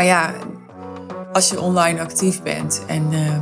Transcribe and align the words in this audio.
Maar 0.00 0.08
ja, 0.08 0.32
als 1.32 1.48
je 1.48 1.60
online 1.60 2.00
actief 2.00 2.42
bent 2.42 2.82
en 2.86 3.12
ehm, 3.12 3.40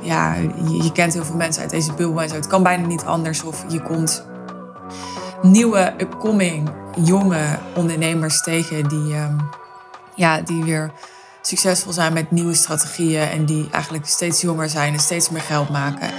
ja, 0.00 0.34
je, 0.82 0.90
kent 0.92 1.12
heel 1.14 1.24
veel 1.24 1.36
mensen 1.36 1.62
uit 1.62 1.70
deze 1.70 1.92
bubbel 1.92 2.22
en 2.22 2.28
zo. 2.28 2.34
Het 2.34 2.46
kan 2.46 2.62
bijna 2.62 2.86
niet 2.86 3.04
anders 3.04 3.42
of 3.42 3.64
je 3.68 3.82
komt 3.82 4.24
nieuwe 5.42 5.94
upcoming 5.98 6.70
jonge 6.96 7.58
ondernemers 7.74 8.42
tegen 8.42 8.88
die, 8.88 9.14
ehm, 9.14 9.36
ja, 10.14 10.40
die 10.40 10.64
weer 10.64 10.90
succesvol 11.42 11.92
zijn 11.92 12.12
met 12.12 12.30
nieuwe 12.30 12.54
strategieën 12.54 13.28
en 13.28 13.44
die 13.44 13.68
eigenlijk 13.70 14.06
steeds 14.06 14.40
jonger 14.40 14.68
zijn 14.68 14.92
en 14.92 15.00
steeds 15.00 15.30
meer 15.30 15.42
geld 15.42 15.68
maken. 15.68 16.10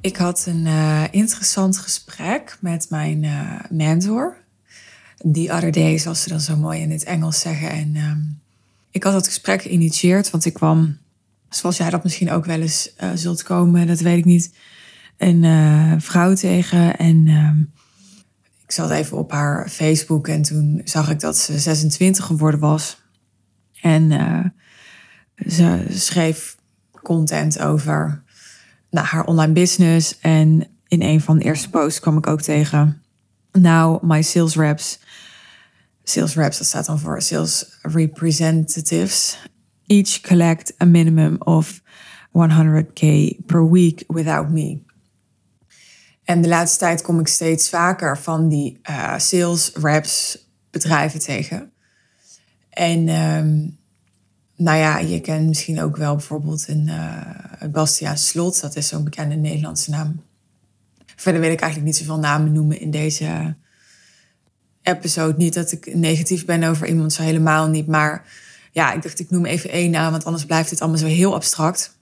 Ik 0.00 0.16
had 0.16 0.46
een 0.46 0.66
uh, 0.66 1.04
interessant 1.10 1.78
gesprek 1.78 2.58
met 2.60 2.86
mijn 2.90 3.22
uh, 3.22 3.60
mentor. 3.70 4.36
Die 5.24 5.52
other 5.52 5.72
day, 5.72 5.98
zoals 5.98 6.22
ze 6.22 6.28
dan 6.28 6.40
zo 6.40 6.56
mooi 6.56 6.80
in 6.80 6.90
het 6.90 7.04
Engels 7.04 7.40
zeggen. 7.40 7.70
En 7.70 7.96
um, 7.96 8.40
ik 8.90 9.02
had 9.02 9.12
dat 9.12 9.26
gesprek 9.26 9.62
geïnitieerd, 9.62 10.30
want 10.30 10.44
ik 10.44 10.52
kwam, 10.52 10.98
zoals 11.48 11.76
jij 11.76 11.90
dat 11.90 12.02
misschien 12.02 12.30
ook 12.30 12.44
wel 12.44 12.60
eens 12.60 12.92
uh, 13.02 13.10
zult 13.14 13.42
komen, 13.42 13.86
dat 13.86 14.00
weet 14.00 14.18
ik 14.18 14.24
niet, 14.24 14.54
een 15.16 16.00
vrouw 16.00 16.34
tegen. 16.34 16.96
En 16.96 17.28
um, 17.28 17.72
ik 18.64 18.72
zat 18.72 18.90
even 18.90 19.16
op 19.16 19.30
haar 19.30 19.68
Facebook 19.68 20.28
en 20.28 20.42
toen 20.42 20.80
zag 20.84 21.10
ik 21.10 21.20
dat 21.20 21.36
ze 21.36 21.58
26 21.58 22.24
geworden 22.24 22.60
was. 22.60 23.02
En 23.80 24.10
ze 25.46 25.84
schreef 25.88 26.56
content 27.02 27.58
over 27.58 28.22
nou, 28.90 29.06
haar 29.06 29.24
online 29.24 29.52
business. 29.52 30.18
En 30.20 30.66
in 30.88 31.02
een 31.02 31.20
van 31.20 31.38
de 31.38 31.44
eerste 31.44 31.70
posts 31.70 32.00
kwam 32.00 32.16
ik 32.16 32.26
ook 32.26 32.40
tegen. 32.40 33.02
Now 33.52 34.02
my 34.02 34.22
sales 34.22 34.56
reps. 34.56 34.98
Sales 36.02 36.34
reps, 36.34 36.58
dat 36.58 36.66
staat 36.66 36.86
dan 36.86 36.98
voor 36.98 37.22
sales 37.22 37.78
representatives. 37.82 39.38
Each 39.86 40.20
collect 40.20 40.74
a 40.82 40.84
minimum 40.84 41.36
of 41.38 41.80
100k 42.32 43.04
per 43.46 43.70
week 43.70 44.04
without 44.06 44.48
me. 44.50 44.86
En 46.24 46.42
de 46.42 46.48
laatste 46.48 46.78
tijd 46.78 47.02
kom 47.02 47.20
ik 47.20 47.28
steeds 47.28 47.68
vaker 47.68 48.18
van 48.18 48.48
die 48.48 48.80
uh, 48.90 49.18
sales 49.18 49.70
reps 49.74 50.46
bedrijven 50.70 51.20
tegen. 51.20 51.72
En 52.70 53.08
um, 53.08 53.77
nou 54.58 54.78
ja, 54.78 54.98
je 54.98 55.20
kent 55.20 55.46
misschien 55.46 55.80
ook 55.80 55.96
wel 55.96 56.16
bijvoorbeeld 56.16 56.68
een 56.68 56.86
uh, 56.86 57.70
Bastiaan 57.70 58.18
Slot. 58.18 58.60
Dat 58.60 58.76
is 58.76 58.88
zo'n 58.88 59.04
bekende 59.04 59.34
Nederlandse 59.34 59.90
naam. 59.90 60.22
Verder 61.16 61.40
wil 61.40 61.50
ik 61.50 61.60
eigenlijk 61.60 61.92
niet 61.92 62.00
zoveel 62.00 62.18
namen 62.18 62.52
noemen 62.52 62.80
in 62.80 62.90
deze 62.90 63.56
episode. 64.82 65.34
Niet 65.36 65.54
dat 65.54 65.72
ik 65.72 65.94
negatief 65.94 66.44
ben 66.44 66.62
over 66.62 66.86
iemand, 66.86 67.12
zo 67.12 67.22
helemaal 67.22 67.68
niet. 67.68 67.86
Maar 67.86 68.24
ja, 68.72 68.92
ik 68.92 69.02
dacht 69.02 69.18
ik 69.18 69.30
noem 69.30 69.44
even 69.44 69.70
één 69.70 69.90
naam, 69.90 70.10
want 70.10 70.24
anders 70.24 70.44
blijft 70.44 70.70
het 70.70 70.80
allemaal 70.80 70.98
zo 70.98 71.06
heel 71.06 71.34
abstract. 71.34 71.96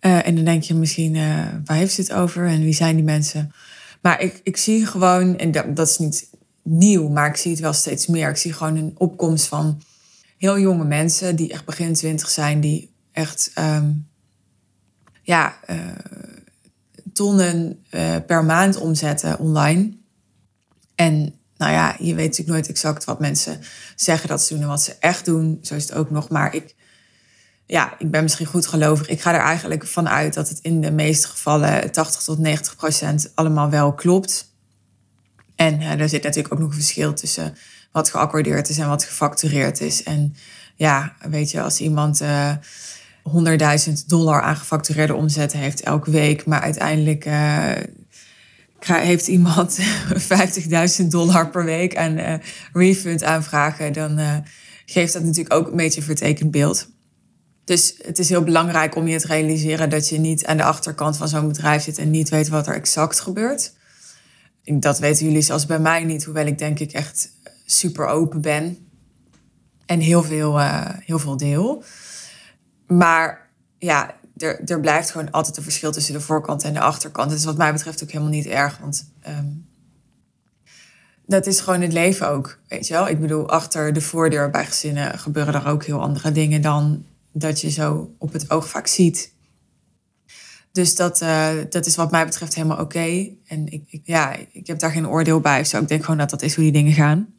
Uh, 0.00 0.26
en 0.26 0.34
dan 0.34 0.44
denk 0.44 0.62
je 0.62 0.74
misschien, 0.74 1.14
uh, 1.14 1.46
waar 1.64 1.76
heeft 1.76 1.94
ze 1.94 2.00
het 2.00 2.12
over 2.12 2.46
en 2.46 2.60
wie 2.60 2.74
zijn 2.74 2.94
die 2.94 3.04
mensen? 3.04 3.52
Maar 4.02 4.20
ik, 4.20 4.40
ik 4.42 4.56
zie 4.56 4.86
gewoon, 4.86 5.38
en 5.38 5.50
dat, 5.50 5.76
dat 5.76 5.88
is 5.88 5.98
niet 5.98 6.28
nieuw, 6.62 7.08
maar 7.08 7.28
ik 7.28 7.36
zie 7.36 7.50
het 7.50 7.60
wel 7.60 7.72
steeds 7.72 8.06
meer. 8.06 8.28
Ik 8.28 8.36
zie 8.36 8.52
gewoon 8.52 8.76
een 8.76 8.94
opkomst 8.96 9.46
van 9.46 9.82
heel 10.38 10.58
jonge 10.58 10.84
mensen 10.84 11.36
die 11.36 11.52
echt 11.52 11.64
begin 11.64 11.94
twintig 11.94 12.30
zijn, 12.30 12.60
die 12.60 12.94
echt 13.12 13.50
um, 13.58 14.08
ja, 15.22 15.58
uh, 15.70 15.76
tonnen 17.12 17.84
uh, 17.90 18.16
per 18.26 18.44
maand 18.44 18.76
omzetten 18.76 19.38
online. 19.38 19.96
En 20.94 21.34
nou 21.56 21.72
ja, 21.72 21.96
je 21.98 22.14
weet 22.14 22.28
natuurlijk 22.28 22.48
nooit 22.48 22.68
exact 22.68 23.04
wat 23.04 23.20
mensen 23.20 23.60
zeggen 23.94 24.28
dat 24.28 24.42
ze 24.42 24.54
doen 24.54 24.62
en 24.62 24.68
wat 24.68 24.82
ze 24.82 24.96
echt 25.00 25.24
doen. 25.24 25.58
Zo 25.62 25.74
is 25.74 25.82
het 25.82 25.94
ook 25.94 26.10
nog. 26.10 26.28
Maar 26.28 26.54
ik, 26.54 26.74
ja, 27.66 27.94
ik 27.98 28.10
ben 28.10 28.22
misschien 28.22 28.46
goed 28.46 28.66
gelovig. 28.66 29.08
Ik 29.08 29.20
ga 29.20 29.34
er 29.34 29.40
eigenlijk 29.40 29.86
vanuit 29.86 30.34
dat 30.34 30.48
het 30.48 30.58
in 30.62 30.80
de 30.80 30.90
meeste 30.90 31.28
gevallen 31.28 31.90
80 31.92 32.22
tot 32.22 32.38
90 32.38 32.76
procent 32.76 33.32
allemaal 33.34 33.70
wel 33.70 33.92
klopt. 33.92 34.52
En 35.54 35.80
uh, 35.80 36.00
er 36.00 36.08
zit 36.08 36.22
natuurlijk 36.22 36.54
ook 36.54 36.60
nog 36.60 36.68
een 36.68 36.74
verschil 36.74 37.14
tussen 37.14 37.56
wat 37.94 38.10
geaccordeerd 38.10 38.68
is 38.68 38.78
en 38.78 38.88
wat 38.88 39.04
gefactureerd 39.04 39.80
is. 39.80 40.02
En 40.02 40.34
ja, 40.74 41.14
weet 41.28 41.50
je, 41.50 41.62
als 41.62 41.80
iemand 41.80 42.22
uh, 42.22 42.50
eh, 42.50 42.56
100.000 43.88 43.92
dollar 44.06 44.42
aan 44.42 44.56
gefactureerde 44.56 45.14
omzet 45.14 45.52
heeft 45.52 45.80
elke 45.80 46.10
week, 46.10 46.46
maar 46.46 46.60
uiteindelijk 46.60 47.26
uh, 47.26 47.72
heeft 48.78 49.26
iemand 49.26 49.78
50.000 51.00 51.06
dollar 51.06 51.50
per 51.50 51.64
week 51.64 51.96
aan 51.96 52.18
uh, 52.18 52.34
refund 52.72 53.24
aanvragen, 53.24 53.92
dan 53.92 54.44
geeft 54.86 55.12
dat 55.12 55.22
natuurlijk 55.22 55.54
ook 55.54 55.70
een 55.70 55.76
beetje 55.76 56.00
een 56.00 56.06
vertekend 56.06 56.50
beeld. 56.50 56.88
Dus 57.64 57.94
het 58.02 58.18
is 58.18 58.28
heel 58.28 58.44
belangrijk 58.44 58.96
om 58.96 59.06
je 59.06 59.20
te 59.20 59.26
realiseren 59.26 59.90
dat 59.90 60.08
je 60.08 60.18
niet 60.18 60.46
aan 60.46 60.56
de 60.56 60.64
achterkant 60.64 61.16
van 61.16 61.28
zo'n 61.28 61.48
bedrijf 61.48 61.82
zit 61.82 61.98
en 61.98 62.10
niet 62.10 62.28
weet 62.28 62.48
wat 62.48 62.66
er 62.66 62.74
exact 62.74 63.20
gebeurt. 63.20 63.72
Dat 64.64 64.98
weten 64.98 65.26
jullie 65.26 65.42
zelfs 65.42 65.66
bij 65.66 65.78
mij 65.78 66.04
niet, 66.04 66.24
hoewel 66.24 66.46
ik 66.46 66.58
denk 66.58 66.78
ik 66.78 66.92
echt 66.92 67.32
super 67.64 68.06
open 68.06 68.40
ben 68.40 68.88
en 69.86 70.00
heel 70.00 70.22
veel, 70.22 70.58
uh, 70.58 70.88
heel 70.98 71.18
veel 71.18 71.36
deel. 71.36 71.84
Maar 72.86 73.50
ja, 73.78 74.14
er, 74.36 74.60
er 74.64 74.80
blijft 74.80 75.10
gewoon 75.10 75.30
altijd 75.30 75.56
een 75.56 75.62
verschil 75.62 75.92
tussen 75.92 76.14
de 76.14 76.20
voorkant 76.20 76.62
en 76.62 76.72
de 76.72 76.80
achterkant. 76.80 77.30
Dat 77.30 77.38
is 77.38 77.44
wat 77.44 77.56
mij 77.56 77.72
betreft 77.72 78.02
ook 78.02 78.10
helemaal 78.10 78.32
niet 78.32 78.46
erg, 78.46 78.78
want 78.78 79.10
um, 79.28 79.66
dat 81.26 81.46
is 81.46 81.60
gewoon 81.60 81.80
het 81.80 81.92
leven 81.92 82.28
ook, 82.28 82.58
weet 82.68 82.86
je 82.86 82.94
wel. 82.94 83.08
Ik 83.08 83.20
bedoel, 83.20 83.48
achter 83.48 83.92
de 83.92 84.00
voordeur 84.00 84.50
bij 84.50 84.66
gezinnen 84.66 85.18
gebeuren 85.18 85.54
er 85.54 85.66
ook 85.66 85.84
heel 85.84 86.00
andere 86.00 86.32
dingen 86.32 86.62
dan 86.62 87.04
dat 87.32 87.60
je 87.60 87.70
zo 87.70 88.14
op 88.18 88.32
het 88.32 88.50
oog 88.50 88.68
vaak 88.68 88.86
ziet. 88.86 89.32
Dus 90.72 90.96
dat, 90.96 91.22
uh, 91.22 91.48
dat 91.70 91.86
is 91.86 91.96
wat 91.96 92.10
mij 92.10 92.24
betreft 92.24 92.54
helemaal 92.54 92.80
oké. 92.80 93.28
En 93.46 93.66
ik, 93.66 93.84
ik, 93.86 94.00
ja, 94.04 94.36
ik 94.52 94.66
heb 94.66 94.78
daar 94.78 94.90
geen 94.90 95.08
oordeel 95.08 95.40
bij. 95.40 95.64
zo 95.64 95.80
ik 95.80 95.88
denk 95.88 96.02
gewoon 96.02 96.18
dat 96.18 96.30
dat 96.30 96.42
is 96.42 96.54
hoe 96.54 96.64
die 96.64 96.72
dingen 96.72 96.92
gaan. 96.92 97.33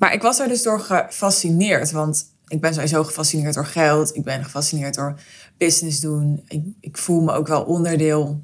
Maar 0.00 0.12
ik 0.12 0.22
was 0.22 0.38
er 0.38 0.48
dus 0.48 0.62
door 0.62 0.80
gefascineerd. 0.80 1.90
Want 1.90 2.24
ik 2.48 2.60
ben 2.60 2.74
sowieso 2.74 3.04
gefascineerd 3.04 3.54
door 3.54 3.66
geld. 3.66 4.16
Ik 4.16 4.24
ben 4.24 4.44
gefascineerd 4.44 4.94
door 4.94 5.20
business 5.56 6.00
doen. 6.00 6.44
Ik, 6.48 6.64
ik 6.80 6.98
voel 6.98 7.20
me 7.20 7.32
ook 7.32 7.46
wel 7.46 7.62
onderdeel. 7.62 8.40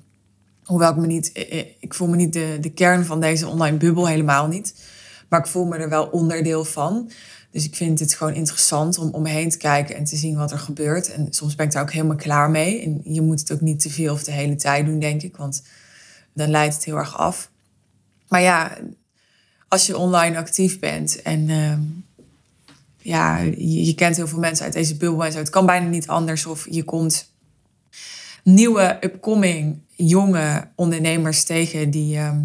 Hoewel 0.64 0.90
ik 0.90 0.96
me 0.96 1.06
niet. 1.06 1.32
Eh, 1.32 1.58
eh, 1.58 1.66
ik 1.80 1.94
voel 1.94 2.08
me 2.08 2.16
niet 2.16 2.32
de, 2.32 2.58
de 2.60 2.70
kern 2.70 3.04
van 3.04 3.20
deze 3.20 3.46
online 3.46 3.76
bubbel 3.76 4.06
helemaal 4.06 4.46
niet. 4.46 4.74
Maar 5.28 5.40
ik 5.40 5.46
voel 5.46 5.64
me 5.64 5.76
er 5.76 5.88
wel 5.88 6.06
onderdeel 6.06 6.64
van. 6.64 7.10
Dus 7.50 7.64
ik 7.64 7.76
vind 7.76 8.00
het 8.00 8.14
gewoon 8.14 8.34
interessant 8.34 8.98
om 8.98 9.10
om 9.10 9.22
me 9.22 9.28
heen 9.28 9.50
te 9.50 9.58
kijken 9.58 9.96
en 9.96 10.04
te 10.04 10.16
zien 10.16 10.36
wat 10.36 10.52
er 10.52 10.58
gebeurt. 10.58 11.12
En 11.12 11.26
soms 11.30 11.54
ben 11.54 11.66
ik 11.66 11.72
daar 11.72 11.82
ook 11.82 11.92
helemaal 11.92 12.16
klaar 12.16 12.50
mee. 12.50 12.82
En 12.82 13.00
je 13.04 13.20
moet 13.20 13.40
het 13.40 13.52
ook 13.52 13.60
niet 13.60 13.80
te 13.80 13.90
veel 13.90 14.12
of 14.12 14.24
de 14.24 14.32
hele 14.32 14.56
tijd 14.56 14.86
doen, 14.86 14.98
denk 14.98 15.22
ik. 15.22 15.36
Want 15.36 15.62
dan 16.32 16.50
leidt 16.50 16.74
het 16.74 16.84
heel 16.84 16.96
erg 16.96 17.18
af. 17.18 17.50
Maar 18.28 18.40
ja, 18.42 18.78
als 19.68 19.86
je 19.86 19.96
online 19.96 20.36
actief 20.38 20.78
bent 20.78 21.22
en 21.22 21.48
uh, 21.48 21.78
ja, 22.98 23.38
je, 23.58 23.94
kent 23.94 24.16
heel 24.16 24.28
veel 24.28 24.38
mensen 24.38 24.64
uit 24.64 24.74
deze 24.74 24.96
bubbel 24.96 25.24
en 25.24 25.32
zo. 25.32 25.38
Het 25.38 25.50
kan 25.50 25.66
bijna 25.66 25.86
niet 25.88 26.08
anders 26.08 26.46
of 26.46 26.66
je 26.70 26.84
komt 26.84 27.32
nieuwe 28.42 28.98
upcoming 29.00 29.78
jonge 29.94 30.68
ondernemers 30.74 31.44
tegen 31.44 31.90
die, 31.90 32.16
uh, 32.16 32.38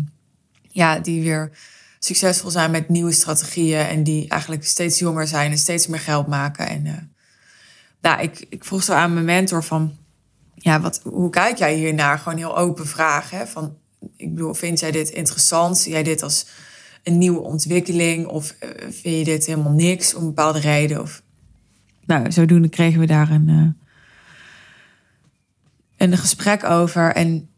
ja, 0.69 0.99
die 0.99 1.21
weer 1.21 1.51
succesvol 1.99 2.49
zijn 2.49 2.71
met 2.71 2.89
nieuwe 2.89 3.11
strategieën 3.11 3.87
en 3.87 4.03
die 4.03 4.29
eigenlijk 4.29 4.65
steeds 4.65 4.99
jonger 4.99 5.27
zijn 5.27 5.51
en 5.51 5.57
steeds 5.57 5.87
meer 5.87 5.99
geld 5.99 6.27
maken. 6.27 6.67
En 6.67 6.85
uh, 6.85 6.93
nou, 8.01 8.21
ik, 8.21 8.45
ik 8.49 8.65
vroeg 8.65 8.83
zo 8.83 8.93
aan 8.93 9.13
mijn 9.13 9.25
mentor 9.25 9.63
van, 9.63 9.97
ja, 10.55 10.81
wat, 10.81 11.01
hoe 11.03 11.29
kijk 11.29 11.57
jij 11.57 11.75
hiernaar? 11.75 12.19
Gewoon 12.19 12.37
heel 12.37 12.57
open 12.57 12.87
vragen. 12.87 13.47
Van, 13.47 13.77
ik 14.17 14.33
bedoel, 14.33 14.53
vind 14.53 14.79
jij 14.79 14.91
dit 14.91 15.09
interessant? 15.09 15.77
Zie 15.77 15.91
jij 15.91 16.03
dit 16.03 16.23
als 16.23 16.45
een 17.03 17.17
nieuwe 17.17 17.39
ontwikkeling? 17.39 18.27
Of 18.27 18.55
uh, 18.63 18.69
vind 18.79 19.17
je 19.17 19.23
dit 19.23 19.45
helemaal 19.45 19.71
niks 19.71 20.13
om 20.13 20.25
bepaalde 20.25 20.59
reden? 20.59 21.01
Of... 21.01 21.23
Nou, 22.05 22.31
zodoende 22.31 22.69
kregen 22.69 22.99
we 22.99 23.05
daar 23.05 23.31
een, 23.31 23.49
uh, 23.49 23.67
een 25.97 26.17
gesprek 26.17 26.63
over. 26.63 27.11
En 27.11 27.49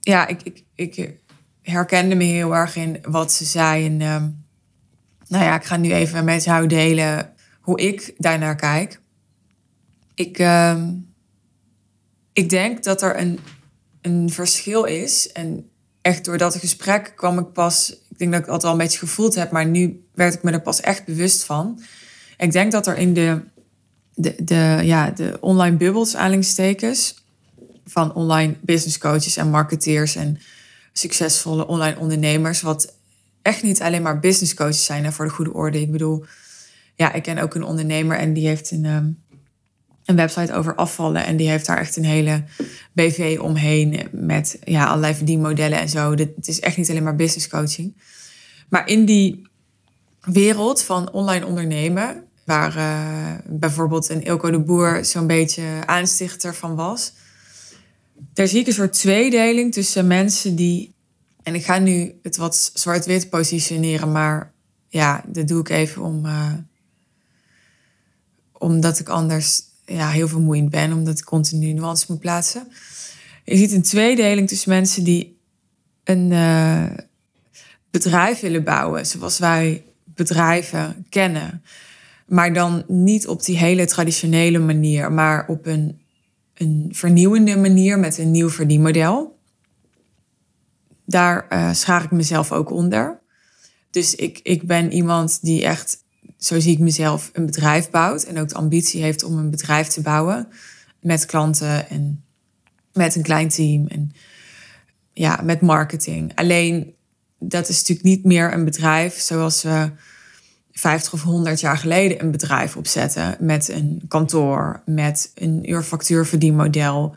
ja, 0.00 0.26
ik, 0.26 0.40
ik, 0.42 0.64
ik 0.74 1.18
herkende 1.62 2.14
me 2.14 2.24
heel 2.24 2.54
erg 2.54 2.76
in 2.76 2.98
wat 3.02 3.32
ze 3.32 3.44
zei. 3.44 3.86
En 3.86 4.00
uh, 4.00 4.24
nou 5.28 5.44
ja, 5.44 5.54
ik 5.54 5.64
ga 5.64 5.76
nu 5.76 5.92
even 5.92 6.24
met 6.24 6.44
jou 6.44 6.66
delen 6.66 7.34
hoe 7.60 7.80
ik 7.80 8.14
daarnaar 8.18 8.56
kijk. 8.56 9.00
Ik, 10.14 10.38
ehm, 10.38 10.92
ik 12.32 12.48
denk 12.48 12.84
dat 12.84 13.02
er 13.02 13.20
een, 13.20 13.38
een 14.00 14.30
verschil 14.30 14.84
is. 14.84 15.32
En 15.32 15.70
echt 16.02 16.24
door 16.24 16.38
dat 16.38 16.56
gesprek 16.56 17.12
kwam 17.16 17.38
ik 17.38 17.52
pas 17.52 18.05
ik 18.16 18.22
denk 18.22 18.32
dat 18.32 18.40
ik 18.40 18.46
altijd 18.46 18.64
al 18.64 18.78
een 18.78 18.84
beetje 18.84 18.98
gevoeld 18.98 19.34
heb, 19.34 19.50
maar 19.50 19.66
nu 19.66 20.04
werd 20.14 20.34
ik 20.34 20.42
me 20.42 20.50
er 20.50 20.60
pas 20.60 20.80
echt 20.80 21.04
bewust 21.04 21.44
van. 21.44 21.82
Ik 22.36 22.52
denk 22.52 22.72
dat 22.72 22.86
er 22.86 22.96
in 22.96 23.14
de, 23.14 23.40
de, 24.14 24.34
de, 24.38 24.80
ja, 24.82 25.10
de 25.10 25.36
online 25.40 25.76
bubbels, 25.76 26.16
aanhalingstekens, 26.16 27.24
van 27.86 28.14
online 28.14 28.56
business 28.60 28.98
coaches 28.98 29.36
en 29.36 29.50
marketeers 29.50 30.16
en 30.16 30.38
succesvolle 30.92 31.66
online 31.66 31.98
ondernemers, 31.98 32.60
wat 32.60 32.94
echt 33.42 33.62
niet 33.62 33.82
alleen 33.82 34.02
maar 34.02 34.20
business 34.20 34.54
coaches 34.54 34.84
zijn 34.84 35.04
hè, 35.04 35.12
voor 35.12 35.24
de 35.24 35.30
goede 35.30 35.52
orde. 35.52 35.80
Ik 35.80 35.92
bedoel, 35.92 36.24
ja, 36.94 37.12
ik 37.12 37.22
ken 37.22 37.38
ook 37.38 37.54
een 37.54 37.64
ondernemer 37.64 38.18
en 38.18 38.32
die 38.32 38.46
heeft 38.46 38.70
een, 38.70 38.84
ehm, 38.84 39.10
een 40.06 40.16
website 40.16 40.52
over 40.52 40.74
afvallen. 40.74 41.24
En 41.24 41.36
die 41.36 41.48
heeft 41.48 41.66
daar 41.66 41.78
echt 41.78 41.96
een 41.96 42.04
hele 42.04 42.44
BV 42.92 43.38
omheen 43.40 44.08
met 44.12 44.58
ja, 44.64 44.86
allerlei 44.86 45.14
verdienmodellen 45.14 45.80
en 45.80 45.88
zo. 45.88 46.10
Het 46.10 46.48
is 46.48 46.60
echt 46.60 46.76
niet 46.76 46.90
alleen 46.90 47.02
maar 47.02 47.16
business 47.16 47.48
coaching. 47.48 47.94
Maar 48.68 48.88
in 48.88 49.04
die 49.04 49.42
wereld 50.20 50.82
van 50.82 51.12
online 51.12 51.46
ondernemen, 51.46 52.24
waar 52.44 52.76
uh, 52.76 53.34
bijvoorbeeld 53.44 54.08
een 54.08 54.22
Ilko 54.22 54.50
de 54.50 54.60
Boer 54.60 55.04
zo'n 55.04 55.26
beetje 55.26 55.62
aanstichter 55.86 56.54
van 56.54 56.74
was. 56.74 57.12
Daar 58.32 58.46
zie 58.46 58.60
ik 58.60 58.66
een 58.66 58.72
soort 58.72 58.92
tweedeling 58.92 59.72
tussen 59.72 60.06
mensen 60.06 60.56
die. 60.56 60.94
En 61.42 61.54
ik 61.54 61.64
ga 61.64 61.78
nu 61.78 62.18
het 62.22 62.36
wat 62.36 62.70
zwart-wit 62.74 63.30
positioneren, 63.30 64.12
maar 64.12 64.52
ja, 64.88 65.24
dat 65.26 65.48
doe 65.48 65.60
ik 65.60 65.68
even 65.68 66.02
om. 66.02 66.26
Uh, 66.26 66.52
omdat 68.58 68.98
ik 68.98 69.08
anders 69.08 69.62
ja, 69.86 70.10
heel 70.10 70.28
vermoeiend 70.28 70.70
ben, 70.70 70.92
omdat 70.92 71.18
ik 71.18 71.24
continu 71.24 71.72
nuances 71.72 72.06
moet 72.06 72.20
plaatsen. 72.20 72.68
Je 73.44 73.56
ziet 73.56 73.72
een 73.72 73.82
tweedeling 73.82 74.48
tussen 74.48 74.70
mensen 74.70 75.04
die 75.04 75.38
een 76.04 76.30
uh, 76.30 76.84
bedrijf 77.90 78.40
willen 78.40 78.64
bouwen, 78.64 79.06
zoals 79.06 79.38
wij 79.38 79.84
bedrijven 80.04 81.06
kennen. 81.08 81.62
Maar 82.26 82.52
dan 82.52 82.84
niet 82.86 83.26
op 83.26 83.44
die 83.44 83.56
hele 83.56 83.86
traditionele 83.86 84.58
manier, 84.58 85.12
maar 85.12 85.48
op 85.48 85.66
een, 85.66 86.00
een 86.54 86.88
vernieuwende 86.92 87.56
manier 87.56 87.98
met 87.98 88.18
een 88.18 88.30
nieuw 88.30 88.50
verdienmodel. 88.50 89.38
Daar 91.04 91.46
uh, 91.50 91.72
schaar 91.72 92.04
ik 92.04 92.10
mezelf 92.10 92.52
ook 92.52 92.70
onder. 92.70 93.18
Dus 93.90 94.14
ik, 94.14 94.40
ik 94.42 94.66
ben 94.66 94.92
iemand 94.92 95.42
die 95.42 95.64
echt 95.64 96.04
zo 96.38 96.60
zie 96.60 96.72
ik 96.72 96.78
mezelf, 96.78 97.30
een 97.32 97.46
bedrijf 97.46 97.90
bouwt 97.90 98.22
en 98.22 98.38
ook 98.38 98.48
de 98.48 98.54
ambitie 98.54 99.02
heeft 99.02 99.22
om 99.22 99.38
een 99.38 99.50
bedrijf 99.50 99.86
te 99.86 100.00
bouwen 100.00 100.48
met 101.00 101.26
klanten 101.26 101.88
en 101.88 102.24
met 102.92 103.14
een 103.14 103.22
klein 103.22 103.48
team 103.48 103.86
en 103.86 104.12
ja, 105.12 105.40
met 105.42 105.60
marketing. 105.60 106.32
Alleen 106.34 106.94
dat 107.38 107.68
is 107.68 107.78
natuurlijk 107.78 108.06
niet 108.06 108.24
meer 108.24 108.52
een 108.52 108.64
bedrijf 108.64 109.20
zoals 109.20 109.62
we 109.62 109.90
50 110.72 111.12
of 111.12 111.22
100 111.22 111.60
jaar 111.60 111.78
geleden 111.78 112.22
een 112.22 112.30
bedrijf 112.30 112.76
opzetten 112.76 113.36
met 113.40 113.68
een 113.68 114.02
kantoor, 114.08 114.82
met 114.86 115.30
een 115.34 115.70
uurfactuurverdienmodel, 115.70 117.16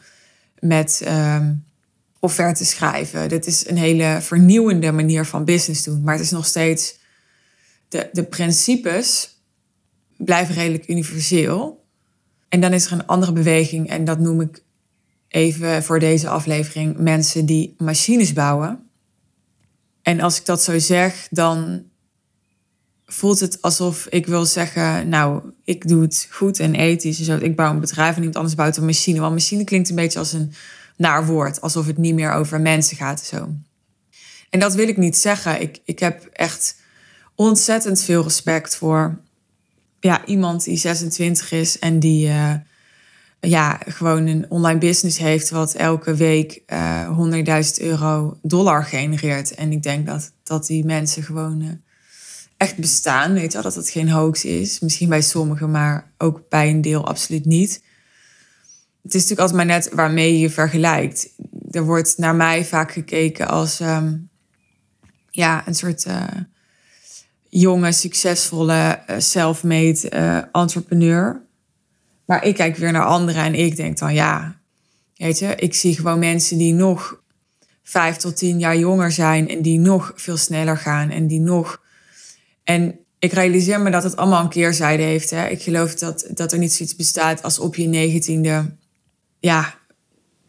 met 0.60 1.02
um, 1.08 1.64
offertes 2.20 2.70
schrijven. 2.70 3.30
Dit 3.30 3.46
is 3.46 3.68
een 3.70 3.78
hele 3.78 4.18
vernieuwende 4.22 4.92
manier 4.92 5.26
van 5.26 5.46
business 5.46 5.84
doen, 5.84 6.02
maar 6.04 6.14
het 6.14 6.24
is 6.24 6.32
nog 6.32 6.46
steeds 6.46 6.99
de, 7.90 8.10
de 8.12 8.24
principes 8.24 9.38
blijven 10.18 10.56
redelijk 10.56 10.88
universeel. 10.88 11.86
En 12.50 12.62
dan 12.62 12.74
is 12.74 12.86
er 12.86 12.92
een 12.92 13.06
andere 13.06 13.32
beweging, 13.32 13.90
en 13.90 14.06
dat 14.06 14.20
noem 14.20 14.42
ik 14.42 14.64
even 15.28 15.84
voor 15.84 16.00
deze 16.00 16.30
aflevering 16.30 16.98
mensen 16.98 17.46
die 17.46 17.76
machines 17.78 18.34
bouwen. 18.34 18.90
En 20.02 20.20
als 20.20 20.40
ik 20.40 20.46
dat 20.46 20.64
zo 20.64 20.80
zeg, 20.80 21.28
dan 21.32 21.84
voelt 23.06 23.40
het 23.40 23.62
alsof 23.62 24.08
ik 24.08 24.26
wil 24.26 24.46
zeggen, 24.46 25.10
nou, 25.10 25.42
ik 25.64 25.88
doe 25.88 26.02
het 26.02 26.28
goed 26.32 26.60
en 26.60 26.76
ethisch. 26.76 27.20
zo. 27.20 27.38
Ik 27.38 27.56
bouw 27.56 27.72
een 27.72 27.80
bedrijf 27.80 28.12
en 28.12 28.18
iemand 28.18 28.36
anders 28.36 28.56
bouwt 28.56 28.78
een 28.78 28.86
machine. 28.86 29.20
Want 29.20 29.34
machine 29.34 29.64
klinkt 29.64 29.90
een 29.90 29.96
beetje 29.96 30.20
als 30.20 30.34
een 30.34 30.54
naar 30.98 31.26
woord, 31.26 31.62
alsof 31.62 31.86
het 31.86 31.98
niet 31.98 32.14
meer 32.14 32.32
over 32.32 32.62
mensen 32.62 32.98
gaat. 32.98 33.22
Zo. 33.22 33.50
En 34.50 34.60
dat 34.60 34.74
wil 34.74 34.88
ik 34.88 34.98
niet 34.98 35.18
zeggen. 35.18 35.62
Ik, 35.62 35.80
ik 35.84 36.00
heb 36.00 36.26
echt 36.26 36.76
ontzettend 37.40 38.04
veel 38.04 38.24
respect 38.24 38.76
voor 38.76 39.20
ja, 40.00 40.26
iemand 40.26 40.64
die 40.64 40.78
26 40.78 41.52
is 41.52 41.80
en 41.80 42.00
die 42.00 42.28
uh, 42.28 42.54
ja, 43.40 43.80
gewoon 43.88 44.28
een 44.28 44.46
online 44.50 44.80
business 44.80 45.18
heeft 45.18 45.50
wat 45.50 45.74
elke 45.74 46.16
week 46.16 46.62
uh, 46.68 47.02
eh, 47.02 47.66
100.000 47.80 47.84
euro 47.84 48.38
dollar 48.42 48.84
genereert. 48.84 49.56
En 49.56 49.72
ik 49.72 49.84
denk 49.84 50.06
dat, 50.06 50.32
dat 50.44 50.66
die 50.66 50.86
mensen 50.86 51.24
gewoon 51.24 51.62
uh, 51.62 51.70
echt 52.58 52.78
bestaan. 52.78 53.34
Weet 53.34 53.52
je 53.52 53.54
wel, 53.54 53.62
dat 53.62 53.76
het 53.76 53.90
geen 53.90 54.10
hoax 54.10 54.46
is. 54.46 54.80
Misschien 54.80 55.10
bij 55.10 55.22
sommigen, 55.22 55.72
maar 55.72 56.12
ook 56.18 56.50
bij 56.50 56.70
een 56.70 56.82
deel 56.82 57.08
absoluut 57.08 57.46
niet. 57.46 57.84
Het 59.02 59.14
is 59.14 59.22
natuurlijk 59.22 59.40
altijd 59.40 59.58
maar 59.58 59.78
net 59.78 59.90
waarmee 59.94 60.40
je 60.40 60.50
vergelijkt. 60.50 61.30
Er 61.72 61.84
wordt 61.84 62.18
naar 62.18 62.36
mij 62.36 62.66
vaak 62.66 62.92
gekeken 62.92 63.48
als 63.48 63.80
um, 63.80 64.30
ja, 65.30 65.68
een 65.68 65.76
soort 65.76 66.06
jonge, 67.50 67.92
succesvolle, 67.92 69.00
uh, 69.10 69.16
self-made 69.20 70.12
uh, 70.14 70.62
entrepreneur. 70.62 71.42
Maar 72.26 72.44
ik 72.44 72.56
kijk 72.56 72.78
weer 72.78 72.92
naar 72.92 73.06
anderen 73.06 73.44
en 73.44 73.56
ik 73.56 73.76
denk 73.76 73.98
dan, 73.98 74.14
ja, 74.14 74.60
weet 75.16 75.40
je, 75.40 75.56
ik 75.56 75.74
zie 75.74 75.96
gewoon 75.96 76.20
mensen 76.20 76.58
die 76.58 76.74
nog 76.74 77.22
vijf 77.84 78.16
tot 78.16 78.38
tien 78.38 78.60
jaar 78.60 78.78
jonger 78.78 79.12
zijn 79.12 79.50
en 79.50 79.62
die 79.62 79.80
nog 79.80 80.12
veel 80.16 80.38
sneller 80.38 80.78
gaan 80.78 81.10
en 81.10 81.28
die 81.28 81.40
nog. 81.40 81.82
En 82.64 83.00
ik 83.20 83.32
realiseer 83.32 83.82
me 83.82 83.92
dat 83.92 84.04
het 84.04 84.16
allemaal 84.16 84.44
een 84.44 84.50
keerzijde 84.50 85.04
heeft. 85.04 85.30
Hè. 85.30 85.48
Ik 85.48 85.62
geloof 85.62 85.96
dat, 85.96 86.28
dat 86.34 86.52
er 86.52 86.58
niet 86.58 86.74
zoiets 86.74 86.96
bestaat 86.96 87.44
als 87.44 87.60
op 87.60 87.76
je 87.76 87.88
negentiende, 87.88 88.76
ja, 89.40 89.79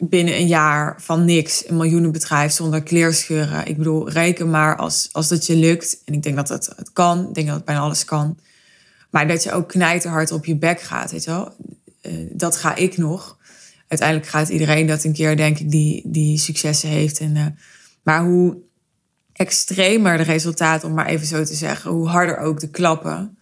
binnen 0.01 0.35
een 0.35 0.47
jaar 0.47 1.03
van 1.03 1.25
niks 1.25 1.69
een 1.69 1.77
miljoenenbedrijf 1.77 2.53
zonder 2.53 2.83
kleerscheuren. 2.83 3.67
Ik 3.67 3.77
bedoel, 3.77 4.11
reken 4.11 4.51
maar 4.51 4.77
als, 4.77 5.09
als 5.13 5.29
dat 5.29 5.47
je 5.47 5.57
lukt. 5.57 6.03
En 6.05 6.15
ik 6.15 6.23
denk 6.23 6.37
dat 6.37 6.49
het, 6.49 6.73
het 6.77 6.93
kan. 6.93 7.29
Ik 7.29 7.35
denk 7.35 7.47
dat 7.47 7.57
het 7.57 7.65
bijna 7.65 7.81
alles 7.81 8.05
kan. 8.05 8.39
Maar 9.11 9.29
dat 9.29 9.43
je 9.43 9.53
ook 9.53 9.69
knijterhard 9.69 10.33
op 10.33 10.45
je 10.45 10.57
bek 10.57 10.81
gaat, 10.81 11.11
weet 11.11 11.25
je 11.25 11.31
wel. 11.31 11.55
Uh, 12.03 12.13
dat 12.33 12.57
ga 12.57 12.75
ik 12.75 12.97
nog. 12.97 13.39
Uiteindelijk 13.89 14.29
gaat 14.29 14.49
iedereen 14.49 14.87
dat 14.87 15.05
een 15.05 15.13
keer, 15.13 15.37
denk 15.37 15.59
ik, 15.59 15.71
die, 15.71 16.03
die 16.05 16.39
successen 16.39 16.89
heeft. 16.89 17.19
En, 17.19 17.37
uh, 17.37 17.47
maar 18.03 18.25
hoe 18.25 18.57
extremer 19.33 20.17
de 20.17 20.23
resultaten, 20.23 20.89
om 20.89 20.95
maar 20.95 21.07
even 21.07 21.27
zo 21.27 21.45
te 21.45 21.55
zeggen, 21.55 21.91
hoe 21.91 22.09
harder 22.09 22.39
ook 22.39 22.61
de 22.61 22.71
klappen. 22.71 23.39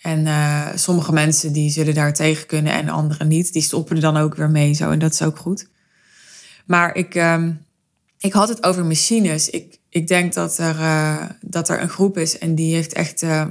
En 0.00 0.26
uh, 0.26 0.66
sommige 0.74 1.12
mensen 1.12 1.52
die 1.52 1.70
zullen 1.70 1.94
daar 1.94 2.14
tegen 2.14 2.46
kunnen 2.46 2.72
en 2.72 2.88
anderen 2.88 3.28
niet. 3.28 3.52
Die 3.52 3.62
stoppen 3.62 3.96
er 3.96 4.02
dan 4.02 4.16
ook 4.16 4.34
weer 4.34 4.50
mee 4.50 4.72
zo. 4.72 4.90
En 4.90 4.98
dat 4.98 5.12
is 5.12 5.22
ook 5.22 5.38
goed. 5.38 5.66
Maar 6.64 6.96
ik, 6.96 7.14
um, 7.14 7.66
ik 8.18 8.32
had 8.32 8.48
het 8.48 8.62
over 8.62 8.84
machines. 8.84 9.50
Ik, 9.50 9.78
ik 9.88 10.08
denk 10.08 10.32
dat 10.32 10.58
er, 10.58 10.78
uh, 10.78 11.24
dat 11.40 11.68
er 11.68 11.82
een 11.82 11.88
groep 11.88 12.18
is 12.18 12.38
en 12.38 12.54
die 12.54 12.74
heeft 12.74 12.92
echt 12.92 13.22
uh, 13.22 13.46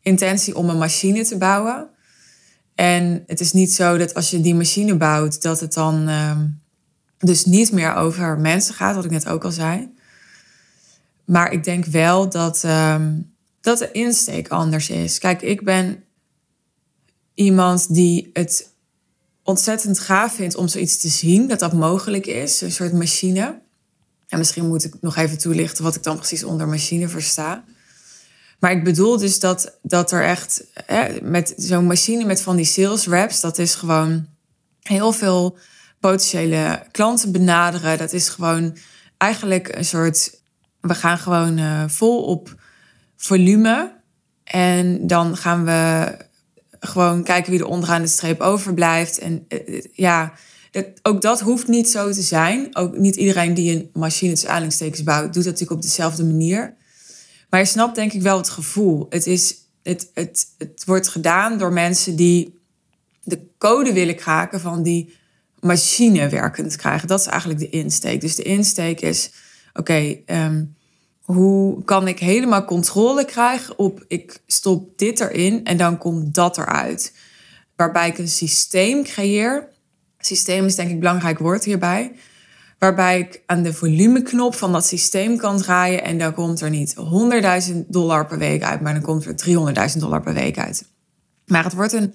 intentie 0.00 0.56
om 0.56 0.68
een 0.68 0.78
machine 0.78 1.24
te 1.24 1.36
bouwen. 1.36 1.88
En 2.74 3.24
het 3.26 3.40
is 3.40 3.52
niet 3.52 3.72
zo 3.72 3.96
dat 3.96 4.14
als 4.14 4.30
je 4.30 4.40
die 4.40 4.54
machine 4.54 4.96
bouwt, 4.96 5.42
dat 5.42 5.60
het 5.60 5.72
dan 5.72 6.08
um, 6.08 6.62
dus 7.18 7.44
niet 7.44 7.72
meer 7.72 7.94
over 7.94 8.38
mensen 8.38 8.74
gaat, 8.74 8.94
wat 8.94 9.04
ik 9.04 9.10
net 9.10 9.28
ook 9.28 9.44
al 9.44 9.50
zei. 9.50 9.92
Maar 11.24 11.52
ik 11.52 11.64
denk 11.64 11.84
wel 11.84 12.28
dat, 12.28 12.62
um, 12.64 13.34
dat 13.60 13.78
de 13.78 13.90
insteek 13.92 14.48
anders 14.48 14.90
is. 14.90 15.18
Kijk, 15.18 15.42
ik 15.42 15.64
ben 15.64 16.04
iemand 17.34 17.94
die 17.94 18.30
het 18.32 18.73
ontzettend 19.44 19.98
gaaf 19.98 20.34
vind 20.34 20.54
om 20.54 20.68
zoiets 20.68 20.98
te 20.98 21.08
zien, 21.08 21.48
dat 21.48 21.58
dat 21.58 21.72
mogelijk 21.72 22.26
is, 22.26 22.60
een 22.60 22.72
soort 22.72 22.92
machine. 22.92 23.62
En 24.28 24.38
misschien 24.38 24.66
moet 24.66 24.84
ik 24.84 24.94
nog 25.00 25.16
even 25.16 25.38
toelichten 25.38 25.84
wat 25.84 25.94
ik 25.94 26.02
dan 26.02 26.16
precies 26.16 26.44
onder 26.44 26.68
machine 26.68 27.08
versta. 27.08 27.64
Maar 28.58 28.72
ik 28.72 28.84
bedoel 28.84 29.18
dus 29.18 29.38
dat, 29.38 29.78
dat 29.82 30.12
er 30.12 30.24
echt 30.24 30.64
hè, 30.72 31.20
met 31.22 31.54
zo'n 31.56 31.86
machine 31.86 32.24
met 32.24 32.40
van 32.40 32.56
die 32.56 32.64
sales 32.64 33.06
reps, 33.06 33.40
dat 33.40 33.58
is 33.58 33.74
gewoon 33.74 34.26
heel 34.82 35.12
veel 35.12 35.58
potentiële 36.00 36.82
klanten 36.90 37.32
benaderen. 37.32 37.98
Dat 37.98 38.12
is 38.12 38.28
gewoon 38.28 38.76
eigenlijk 39.16 39.76
een 39.76 39.84
soort, 39.84 40.40
we 40.80 40.94
gaan 40.94 41.18
gewoon 41.18 41.58
uh, 41.58 41.84
vol 41.86 42.22
op 42.22 42.54
volume. 43.16 43.92
En 44.44 45.06
dan 45.06 45.36
gaan 45.36 45.64
we 45.64 46.16
gewoon 46.86 47.22
kijken 47.22 47.50
wie 47.50 47.60
er 47.60 47.66
onderaan 47.66 48.02
de 48.02 48.08
streep 48.08 48.40
overblijft. 48.40 49.18
En 49.18 49.44
eh, 49.48 49.76
eh, 49.76 49.84
ja, 49.92 50.32
dat, 50.70 50.86
ook 51.02 51.22
dat 51.22 51.40
hoeft 51.40 51.68
niet 51.68 51.90
zo 51.90 52.12
te 52.12 52.22
zijn. 52.22 52.76
Ook 52.76 52.96
niet 52.96 53.16
iedereen 53.16 53.54
die 53.54 53.74
een 53.74 53.90
machine 53.92 54.30
tussen 54.30 54.48
aanhalingstekens 54.48 55.02
bouwt, 55.02 55.24
doet 55.24 55.34
dat 55.34 55.44
natuurlijk 55.44 55.70
op 55.70 55.82
dezelfde 55.82 56.24
manier. 56.24 56.74
Maar 57.50 57.60
je 57.60 57.66
snapt 57.66 57.94
denk 57.94 58.12
ik 58.12 58.22
wel 58.22 58.36
het 58.36 58.48
gevoel. 58.48 59.06
Het, 59.08 59.26
is, 59.26 59.54
het, 59.82 60.10
het, 60.14 60.46
het 60.58 60.82
wordt 60.86 61.08
gedaan 61.08 61.58
door 61.58 61.72
mensen 61.72 62.16
die 62.16 62.58
de 63.22 63.46
code 63.58 63.92
willen 63.92 64.16
kraken 64.16 64.60
van 64.60 64.82
die 64.82 65.14
machine 65.60 66.28
werkend 66.28 66.76
krijgen. 66.76 67.08
Dat 67.08 67.20
is 67.20 67.26
eigenlijk 67.26 67.60
de 67.60 67.68
insteek. 67.68 68.20
Dus 68.20 68.34
de 68.34 68.42
insteek 68.42 69.00
is, 69.00 69.30
oké, 69.68 69.80
okay, 69.80 70.22
ehm, 70.26 70.64
hoe 71.24 71.84
kan 71.84 72.08
ik 72.08 72.18
helemaal 72.18 72.64
controle 72.64 73.24
krijgen 73.24 73.78
op 73.78 74.04
ik 74.08 74.42
stop 74.46 74.98
dit 74.98 75.20
erin 75.20 75.64
en 75.64 75.76
dan 75.76 75.98
komt 75.98 76.34
dat 76.34 76.58
eruit. 76.58 77.14
Waarbij 77.76 78.08
ik 78.08 78.18
een 78.18 78.28
systeem 78.28 79.02
creëer. 79.02 79.68
Systeem 80.18 80.64
is 80.64 80.74
denk 80.74 80.88
ik 80.88 80.94
een 80.94 81.00
belangrijk 81.00 81.38
woord 81.38 81.64
hierbij. 81.64 82.12
Waarbij 82.78 83.18
ik 83.18 83.42
aan 83.46 83.62
de 83.62 83.72
volumeknop 83.72 84.54
van 84.54 84.72
dat 84.72 84.86
systeem 84.86 85.36
kan 85.36 85.58
draaien 85.58 86.04
en 86.04 86.18
dan 86.18 86.34
komt 86.34 86.60
er 86.60 86.70
niet 86.70 86.94
100.000 87.70 87.76
dollar 87.86 88.26
per 88.26 88.38
week 88.38 88.62
uit, 88.62 88.80
maar 88.80 88.92
dan 88.92 89.02
komt 89.02 89.24
er 89.24 89.90
300.000 89.92 89.98
dollar 89.98 90.22
per 90.22 90.34
week 90.34 90.58
uit. 90.58 90.88
Maar 91.46 91.64
het 91.64 91.74
wordt 91.74 91.92
een, 91.92 92.14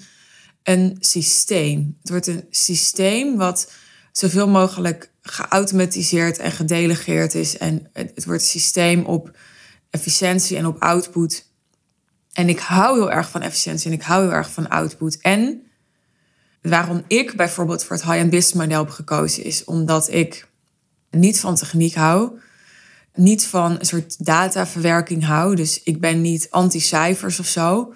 een 0.63 0.97
systeem. 0.99 1.97
Het 2.01 2.09
wordt 2.09 2.27
een 2.27 2.45
systeem 2.49 3.37
wat 3.37 3.71
zoveel 4.11 4.47
mogelijk 4.47 5.11
geautomatiseerd 5.31 6.37
en 6.37 6.51
gedelegeerd 6.51 7.35
is. 7.35 7.57
En 7.57 7.89
het, 7.93 8.25
wordt 8.25 8.43
systeem 8.43 9.05
op 9.05 9.37
efficiëntie 9.89 10.57
en 10.57 10.65
op 10.65 10.81
output. 10.81 11.47
En 12.33 12.49
ik 12.49 12.59
hou 12.59 12.97
heel 12.97 13.11
erg 13.11 13.29
van 13.29 13.41
efficiëntie 13.41 13.91
en 13.91 13.97
ik 13.97 14.03
hou 14.03 14.23
heel 14.23 14.33
erg 14.33 14.51
van 14.51 14.69
output. 14.69 15.17
En 15.21 15.61
waarom 16.61 17.03
ik 17.07 17.35
bijvoorbeeld 17.35 17.83
voor 17.83 17.95
het 17.95 18.05
high-end 18.05 18.29
business 18.29 18.53
model 18.53 18.83
heb 18.83 18.89
gekozen, 18.89 19.43
is 19.43 19.63
omdat 19.63 20.11
ik 20.11 20.47
niet 21.11 21.39
van 21.39 21.55
techniek 21.55 21.93
hou. 21.93 22.39
Niet 23.13 23.45
van 23.45 23.71
een 23.79 23.85
soort 23.85 24.25
dataverwerking 24.25 25.25
hou. 25.25 25.55
Dus 25.55 25.83
ik 25.83 25.99
ben 25.99 26.21
niet 26.21 26.47
anti-cijfers 26.49 27.39
of 27.39 27.47
zo. 27.47 27.93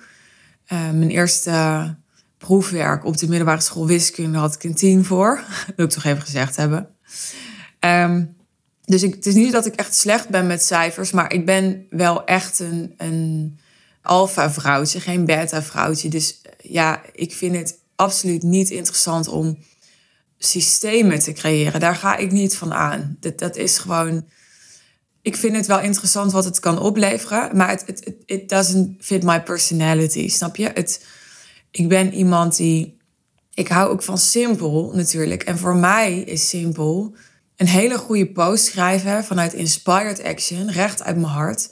Uh, 0.67 0.91
mijn 0.91 1.09
eerste 1.09 1.95
proefwerk 2.37 3.05
op 3.05 3.17
de 3.17 3.27
middelbare 3.27 3.61
school 3.61 3.87
wiskunde 3.87 4.37
had 4.37 4.55
ik 4.55 4.63
een 4.63 4.75
tien 4.75 5.05
voor. 5.05 5.35
Dat 5.65 5.75
wil 5.75 5.85
ik 5.85 5.91
toch 5.91 6.03
even 6.03 6.21
gezegd 6.21 6.55
hebben. 6.55 6.92
Um, 7.79 8.36
dus 8.86 9.03
ik, 9.03 9.13
het 9.13 9.25
is 9.25 9.33
niet 9.33 9.51
dat 9.51 9.65
ik 9.65 9.75
echt 9.75 9.95
slecht 9.95 10.29
ben 10.29 10.48
met 10.48 10.63
cijfers, 10.63 11.12
maar 11.12 11.33
ik 11.33 11.45
ben 11.45 11.88
wel 11.89 12.25
echt 12.25 12.60
een, 12.60 12.93
een 12.98 13.60
alfa-vrouwtje, 14.01 15.00
geen 15.00 15.25
beta-vrouwtje. 15.25 16.10
Dus 16.10 16.41
ja, 16.62 17.01
ik 17.13 17.33
vind 17.33 17.55
het 17.55 17.77
absoluut 17.95 18.43
niet 18.43 18.69
interessant 18.69 19.27
om 19.27 19.57
systemen 20.38 21.19
te 21.19 21.31
creëren. 21.31 21.79
Daar 21.79 21.95
ga 21.95 22.17
ik 22.17 22.31
niet 22.31 22.55
van 22.55 22.74
aan. 22.74 23.17
Dat, 23.19 23.39
dat 23.39 23.55
is 23.55 23.77
gewoon. 23.77 24.25
Ik 25.22 25.36
vind 25.36 25.55
het 25.55 25.65
wel 25.65 25.79
interessant 25.79 26.31
wat 26.31 26.45
het 26.45 26.60
kan 26.60 26.79
opleveren, 26.79 27.57
maar 27.57 27.69
het 27.69 27.83
it, 27.86 28.13
it 28.25 28.50
doesn't 28.50 29.05
fit 29.05 29.24
my 29.24 29.43
personality, 29.43 30.29
snap 30.29 30.55
je? 30.55 30.72
Het, 30.74 31.05
ik 31.72 31.88
ben 31.88 32.13
iemand 32.13 32.55
die. 32.55 33.01
Ik 33.53 33.67
hou 33.67 33.89
ook 33.89 34.03
van 34.03 34.17
simpel 34.17 34.91
natuurlijk. 34.93 35.43
En 35.43 35.57
voor 35.57 35.75
mij 35.75 36.19
is 36.19 36.50
simpel 36.50 37.15
een 37.55 37.67
hele 37.67 37.98
goede 37.98 38.31
post 38.31 38.65
schrijven 38.65 39.24
vanuit 39.24 39.53
inspired 39.53 40.24
action, 40.24 40.72
recht 40.72 41.03
uit 41.03 41.15
mijn 41.15 41.27
hart. 41.27 41.69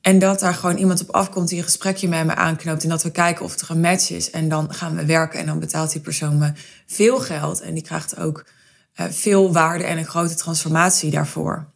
En 0.00 0.18
dat 0.18 0.40
daar 0.40 0.54
gewoon 0.54 0.76
iemand 0.76 1.00
op 1.00 1.10
afkomt 1.10 1.48
die 1.48 1.58
een 1.58 1.64
gesprekje 1.64 2.08
met 2.08 2.26
me 2.26 2.34
aanknoopt. 2.34 2.82
En 2.82 2.88
dat 2.88 3.02
we 3.02 3.10
kijken 3.10 3.44
of 3.44 3.60
er 3.60 3.70
een 3.70 3.80
match 3.80 4.10
is. 4.10 4.30
En 4.30 4.48
dan 4.48 4.74
gaan 4.74 4.96
we 4.96 5.04
werken 5.04 5.38
en 5.40 5.46
dan 5.46 5.58
betaalt 5.58 5.92
die 5.92 6.00
persoon 6.00 6.38
me 6.38 6.52
veel 6.86 7.20
geld. 7.20 7.60
En 7.60 7.74
die 7.74 7.82
krijgt 7.82 8.18
ook 8.18 8.44
uh, 8.96 9.06
veel 9.10 9.52
waarde 9.52 9.84
en 9.84 9.98
een 9.98 10.06
grote 10.06 10.34
transformatie 10.34 11.10
daarvoor. 11.10 11.66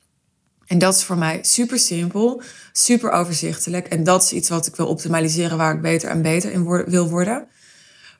En 0.66 0.78
dat 0.78 0.94
is 0.94 1.04
voor 1.04 1.18
mij 1.18 1.38
super 1.42 1.78
simpel, 1.78 2.42
super 2.72 3.10
overzichtelijk. 3.10 3.88
En 3.88 4.04
dat 4.04 4.22
is 4.22 4.32
iets 4.32 4.48
wat 4.48 4.66
ik 4.66 4.76
wil 4.76 4.86
optimaliseren, 4.86 5.56
waar 5.56 5.74
ik 5.74 5.80
beter 5.80 6.08
en 6.08 6.22
beter 6.22 6.52
in 6.52 6.84
wil 6.86 7.08
worden. 7.08 7.48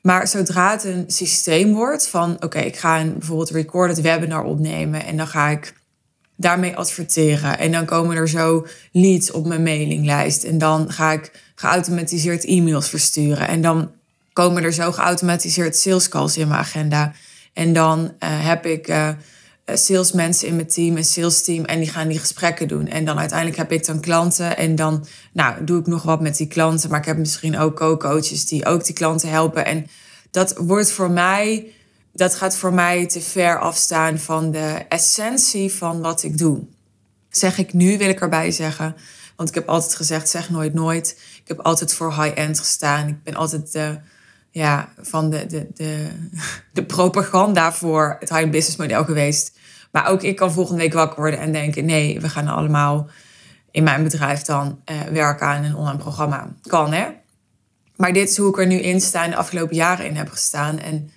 Maar 0.02 0.28
zodra 0.28 0.71
het 0.71 0.85
een 0.85 1.04
systeem 1.07 1.73
wordt 1.73 2.09
van, 2.09 2.37
oké, 2.42 2.59
ik 2.59 2.76
ga 2.76 3.00
een 3.00 3.12
bijvoorbeeld 3.12 3.50
recorded 3.50 4.00
webinar 4.00 4.45
opnemen 4.45 5.04
en 5.04 5.16
dan 5.16 5.26
ga 5.26 5.49
ik 5.49 5.75
daarmee 6.37 6.76
adverteren. 6.76 7.59
En 7.59 7.73
dan 7.73 7.85
komen 7.85 8.16
er 8.16 8.28
zo 8.28 8.66
leads 8.92 9.30
op 9.30 9.47
mijn 9.47 9.62
mailinglijst. 9.62 10.45
En 10.45 10.59
dan 10.59 10.92
ga 10.92 11.12
ik 11.12 11.52
geautomatiseerd 11.54 12.45
e-mails 12.45 12.88
versturen. 12.88 13.49
En 13.49 13.61
dan 13.61 13.90
komen 14.33 14.64
er 14.64 14.73
zo 14.73 14.92
geautomatiseerd 14.92 15.76
sales 15.76 16.09
calls 16.09 16.37
in 16.37 16.49
mijn 16.49 16.61
agenda. 16.61 17.12
En 17.52 17.73
dan 17.73 17.99
uh, 18.00 18.09
heb 18.21 18.66
ik 18.66 18.88
uh, 18.88 19.09
salesmensen 19.77 20.49
in 20.49 20.55
mijn 20.55 20.69
team, 20.69 20.97
een 20.97 21.05
sales 21.05 21.45
team, 21.45 21.65
en 21.65 21.79
die 21.81 21.91
gaan 21.91 22.09
die 22.09 22.19
gesprekken 22.19 22.69
doen. 22.69 22.87
En 22.87 23.05
dan 23.05 23.19
uiteindelijk 23.19 23.59
heb 23.59 23.73
ik 23.73 23.87
dan 23.87 24.00
klanten 24.00 24.57
en 24.57 24.75
dan 24.75 25.07
nou, 25.33 25.65
doe 25.65 25.81
ik 25.81 25.87
nog 25.87 26.03
wat 26.03 26.21
met 26.21 26.37
die 26.37 26.49
klanten. 26.49 26.91
Maar 26.91 26.99
ik 26.99 27.07
heb 27.07 27.19
misschien 27.19 27.59
ook 27.59 27.77
co-coaches 27.77 28.47
die 28.47 28.67
ook 28.67 28.85
die 28.85 28.95
klanten 28.95 29.31
helpen. 29.31 29.65
En 29.65 29.87
dat 30.31 30.55
wordt 30.57 30.91
voor 30.91 31.11
mij 31.11 31.73
dat 32.12 32.35
gaat 32.35 32.57
voor 32.57 32.73
mij 32.73 33.07
te 33.07 33.21
ver 33.21 33.59
afstaan 33.59 34.19
van 34.19 34.50
de 34.50 34.85
essentie 34.89 35.73
van 35.73 36.00
wat 36.00 36.23
ik 36.23 36.39
doe. 36.39 36.67
Zeg 37.29 37.59
ik 37.59 37.73
nu, 37.73 37.99
wil 37.99 38.09
ik 38.09 38.21
erbij 38.21 38.50
zeggen. 38.50 38.97
Want 39.37 39.49
ik 39.49 39.55
heb 39.55 39.69
altijd 39.69 39.95
gezegd, 39.95 40.29
zeg 40.29 40.50
nooit 40.50 40.75
nooit. 40.75 41.19
Ik 41.43 41.49
heb 41.49 41.61
altijd 41.61 41.95
voor 41.95 42.23
high-end 42.23 42.59
gestaan. 42.59 43.09
Ik 43.09 43.23
ben 43.23 43.35
altijd 43.35 43.73
de, 43.73 43.99
ja, 44.50 44.93
van 45.00 45.31
de, 45.31 45.47
de, 45.47 45.67
de, 45.75 46.09
de 46.73 46.85
propaganda 46.85 47.73
voor 47.73 48.17
het 48.21 48.29
high-end 48.29 48.50
business 48.50 48.77
model 48.77 49.05
geweest. 49.05 49.59
Maar 49.90 50.06
ook 50.06 50.23
ik 50.23 50.37
kan 50.37 50.52
volgende 50.52 50.80
week 50.80 50.92
wakker 50.92 51.20
worden 51.20 51.40
en 51.40 51.52
denken... 51.52 51.85
nee, 51.85 52.20
we 52.20 52.28
gaan 52.28 52.49
allemaal 52.49 53.09
in 53.70 53.82
mijn 53.82 54.02
bedrijf 54.02 54.42
dan 54.42 54.80
uh, 54.90 55.00
werken 55.02 55.47
aan 55.47 55.64
een 55.64 55.76
online 55.76 55.99
programma. 55.99 56.52
Kan, 56.62 56.92
hè? 56.92 57.06
Maar 57.97 58.12
dit 58.12 58.28
is 58.28 58.37
hoe 58.37 58.49
ik 58.49 58.59
er 58.59 58.66
nu 58.66 58.76
in 58.76 59.00
sta 59.00 59.25
en 59.25 59.30
de 59.30 59.37
afgelopen 59.37 59.76
jaren 59.76 60.06
in 60.06 60.16
heb 60.16 60.28
gestaan. 60.28 60.78
En 60.78 61.11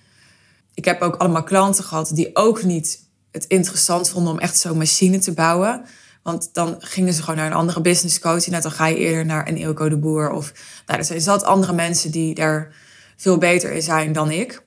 ik 0.74 0.84
heb 0.84 1.02
ook 1.02 1.16
allemaal 1.16 1.42
klanten 1.42 1.84
gehad 1.84 2.10
die 2.14 2.30
ook 2.32 2.62
niet 2.62 3.02
het 3.30 3.44
interessant 3.44 4.10
vonden 4.10 4.32
om 4.32 4.38
echt 4.38 4.58
zo'n 4.58 4.78
machine 4.78 5.18
te 5.18 5.32
bouwen. 5.32 5.84
Want 6.22 6.48
dan 6.52 6.76
gingen 6.78 7.14
ze 7.14 7.20
gewoon 7.20 7.36
naar 7.36 7.46
een 7.46 7.56
andere 7.56 7.80
business 7.80 8.18
coach. 8.18 8.46
En 8.46 8.60
dan 8.60 8.72
ga 8.72 8.86
je 8.86 8.96
eerder 8.96 9.26
naar 9.26 9.48
een 9.48 9.56
Ilko 9.56 9.88
de 9.88 9.98
Boer. 9.98 10.30
Of 10.30 10.52
nou, 10.86 10.98
er 10.98 11.04
zijn 11.04 11.20
zat 11.20 11.44
andere 11.44 11.72
mensen 11.72 12.10
die 12.10 12.34
daar 12.34 12.74
veel 13.16 13.38
beter 13.38 13.72
in 13.72 13.82
zijn 13.82 14.12
dan 14.12 14.30
ik. 14.30 14.62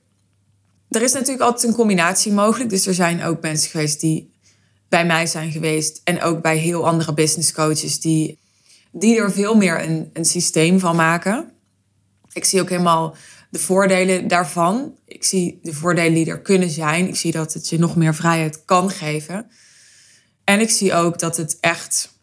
Er 0.88 1.02
is 1.02 1.12
natuurlijk 1.12 1.40
altijd 1.40 1.68
een 1.68 1.76
combinatie 1.76 2.32
mogelijk. 2.32 2.70
Dus 2.70 2.86
er 2.86 2.94
zijn 2.94 3.22
ook 3.22 3.40
mensen 3.42 3.70
geweest 3.70 4.00
die 4.00 4.30
bij 4.88 5.06
mij 5.06 5.26
zijn 5.26 5.52
geweest. 5.52 6.00
En 6.04 6.22
ook 6.22 6.42
bij 6.42 6.56
heel 6.56 6.86
andere 6.86 7.14
business 7.14 7.52
coaches 7.52 8.00
die, 8.00 8.38
die 8.92 9.16
er 9.16 9.32
veel 9.32 9.56
meer 9.56 9.82
een, 9.82 10.10
een 10.12 10.24
systeem 10.24 10.78
van 10.78 10.96
maken. 10.96 11.52
Ik 12.32 12.44
zie 12.44 12.60
ook 12.60 12.68
helemaal 12.68 13.16
de 13.50 13.58
voordelen 13.58 14.28
daarvan. 14.28 14.94
Ik 15.06 15.24
zie 15.24 15.58
de 15.62 15.72
voordelen 15.72 16.14
die 16.14 16.26
er 16.26 16.40
kunnen 16.40 16.70
zijn. 16.70 17.08
Ik 17.08 17.16
zie 17.16 17.32
dat 17.32 17.52
het 17.52 17.68
je 17.68 17.78
nog 17.78 17.96
meer 17.96 18.14
vrijheid 18.14 18.64
kan 18.64 18.90
geven. 18.90 19.50
En 20.44 20.60
ik 20.60 20.70
zie 20.70 20.94
ook 20.94 21.18
dat 21.18 21.36
het 21.36 21.56
echt. 21.60 22.16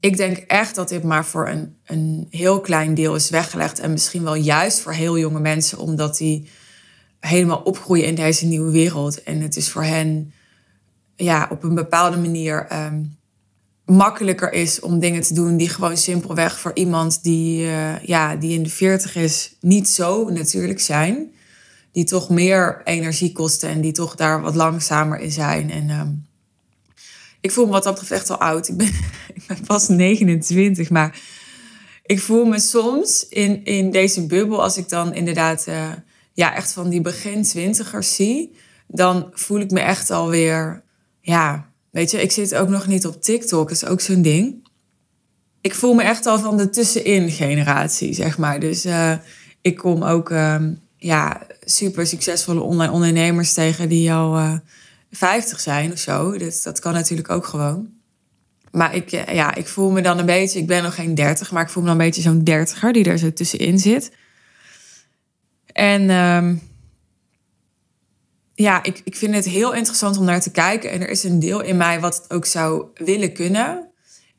Ik 0.00 0.16
denk 0.16 0.36
echt 0.36 0.74
dat 0.74 0.88
dit 0.88 1.02
maar 1.02 1.24
voor 1.24 1.48
een, 1.48 1.76
een 1.84 2.26
heel 2.30 2.60
klein 2.60 2.94
deel 2.94 3.14
is 3.14 3.30
weggelegd. 3.30 3.78
En 3.78 3.90
misschien 3.90 4.22
wel 4.22 4.34
juist 4.34 4.80
voor 4.80 4.92
heel 4.92 5.18
jonge 5.18 5.40
mensen, 5.40 5.78
omdat 5.78 6.16
die 6.16 6.48
helemaal 7.20 7.60
opgroeien 7.60 8.06
in 8.06 8.14
deze 8.14 8.46
nieuwe 8.46 8.70
wereld. 8.70 9.22
En 9.22 9.40
het 9.40 9.56
is 9.56 9.70
voor 9.70 9.84
hen 9.84 10.32
ja, 11.16 11.48
op 11.50 11.62
een 11.62 11.74
bepaalde 11.74 12.16
manier 12.16 12.66
ehm, 12.66 13.02
makkelijker 13.84 14.52
is 14.52 14.80
om 14.80 14.98
dingen 14.98 15.22
te 15.22 15.34
doen 15.34 15.56
die 15.56 15.68
gewoon 15.68 15.96
simpelweg 15.96 16.58
voor 16.58 16.74
iemand 16.74 17.22
die, 17.22 17.66
uh, 17.66 18.02
ja, 18.02 18.36
die 18.36 18.54
in 18.54 18.62
de 18.62 18.70
40 18.70 19.16
is 19.16 19.56
niet 19.60 19.88
zo 19.88 20.28
natuurlijk 20.28 20.80
zijn. 20.80 21.32
Die 21.92 22.04
toch 22.04 22.30
meer 22.30 22.80
energie 22.84 23.32
kosten 23.32 23.68
en 23.68 23.80
die 23.80 23.92
toch 23.92 24.14
daar 24.14 24.40
wat 24.40 24.54
langzamer 24.54 25.18
in 25.18 25.32
zijn. 25.32 25.70
En 25.70 25.90
um, 25.90 26.26
ik 27.40 27.50
voel 27.50 27.66
me 27.66 27.72
wat 27.72 27.82
dat 27.82 27.94
betreft 27.94 28.20
echt 28.20 28.30
al 28.30 28.40
oud. 28.40 28.68
Ik 28.68 28.76
ben, 28.76 28.86
ik 29.34 29.42
ben 29.46 29.60
pas 29.66 29.88
29, 29.88 30.90
maar 30.90 31.20
ik 32.02 32.20
voel 32.20 32.44
me 32.44 32.60
soms 32.60 33.26
in, 33.28 33.64
in 33.64 33.90
deze 33.90 34.26
bubbel, 34.26 34.62
als 34.62 34.76
ik 34.76 34.88
dan 34.88 35.14
inderdaad 35.14 35.66
uh, 35.68 35.88
ja, 36.40 36.54
echt 36.54 36.72
van 36.72 36.88
die 36.88 37.00
begin 37.00 37.42
twintigers 37.42 38.14
zie, 38.14 38.56
dan 38.86 39.30
voel 39.32 39.60
ik 39.60 39.70
me 39.70 39.80
echt 39.80 40.10
alweer, 40.10 40.82
ja, 41.20 41.70
Weet 41.90 42.10
je, 42.10 42.22
ik 42.22 42.32
zit 42.32 42.54
ook 42.54 42.68
nog 42.68 42.86
niet 42.86 43.06
op 43.06 43.22
TikTok, 43.22 43.68
dat 43.68 43.82
is 43.82 43.88
ook 43.88 44.00
zo'n 44.00 44.22
ding. 44.22 44.68
Ik 45.60 45.74
voel 45.74 45.94
me 45.94 46.02
echt 46.02 46.26
al 46.26 46.38
van 46.38 46.56
de 46.56 46.70
tussenin 46.70 47.30
generatie, 47.30 48.14
zeg 48.14 48.38
maar. 48.38 48.60
Dus 48.60 48.86
uh, 48.86 49.12
ik 49.60 49.76
kom 49.76 50.02
ook 50.02 50.30
uh, 50.30 50.56
ja, 50.96 51.46
super 51.64 52.06
succesvolle 52.06 52.60
online 52.60 52.92
ondernemers 52.92 53.52
tegen 53.52 53.88
die 53.88 54.12
al 54.12 54.38
uh, 54.38 54.52
eh, 54.52 54.58
50 55.10 55.60
zijn 55.60 55.92
of 55.92 55.98
zo. 55.98 56.38
Dus 56.38 56.62
dat 56.62 56.78
kan 56.78 56.92
natuurlijk 56.92 57.30
ook 57.30 57.46
gewoon. 57.46 57.88
Maar 58.70 58.94
ik, 58.94 59.12
eh, 59.12 59.34
ja, 59.34 59.54
ik 59.54 59.68
voel 59.68 59.90
me 59.90 60.00
dan 60.00 60.18
een 60.18 60.26
beetje, 60.26 60.58
ik 60.58 60.66
ben 60.66 60.82
nog 60.82 60.94
geen 60.94 61.14
30, 61.14 61.50
maar 61.50 61.62
ik 61.62 61.70
voel 61.70 61.82
me 61.82 61.88
dan 61.88 61.98
een 61.98 62.06
beetje 62.06 62.22
zo'n 62.22 62.44
dertiger 62.44 62.92
die 62.92 63.04
er 63.04 63.18
zo 63.18 63.32
tussenin 63.32 63.78
zit. 63.78 64.10
En 65.80 66.10
um, 66.10 66.60
ja, 68.54 68.82
ik, 68.82 69.00
ik 69.04 69.16
vind 69.16 69.34
het 69.34 69.44
heel 69.44 69.74
interessant 69.74 70.18
om 70.18 70.24
naar 70.24 70.40
te 70.40 70.50
kijken. 70.50 70.90
En 70.90 71.00
er 71.00 71.08
is 71.08 71.24
een 71.24 71.38
deel 71.38 71.60
in 71.60 71.76
mij 71.76 72.00
wat 72.00 72.16
het 72.16 72.30
ook 72.32 72.44
zou 72.46 72.84
willen 72.94 73.32
kunnen. 73.32 73.88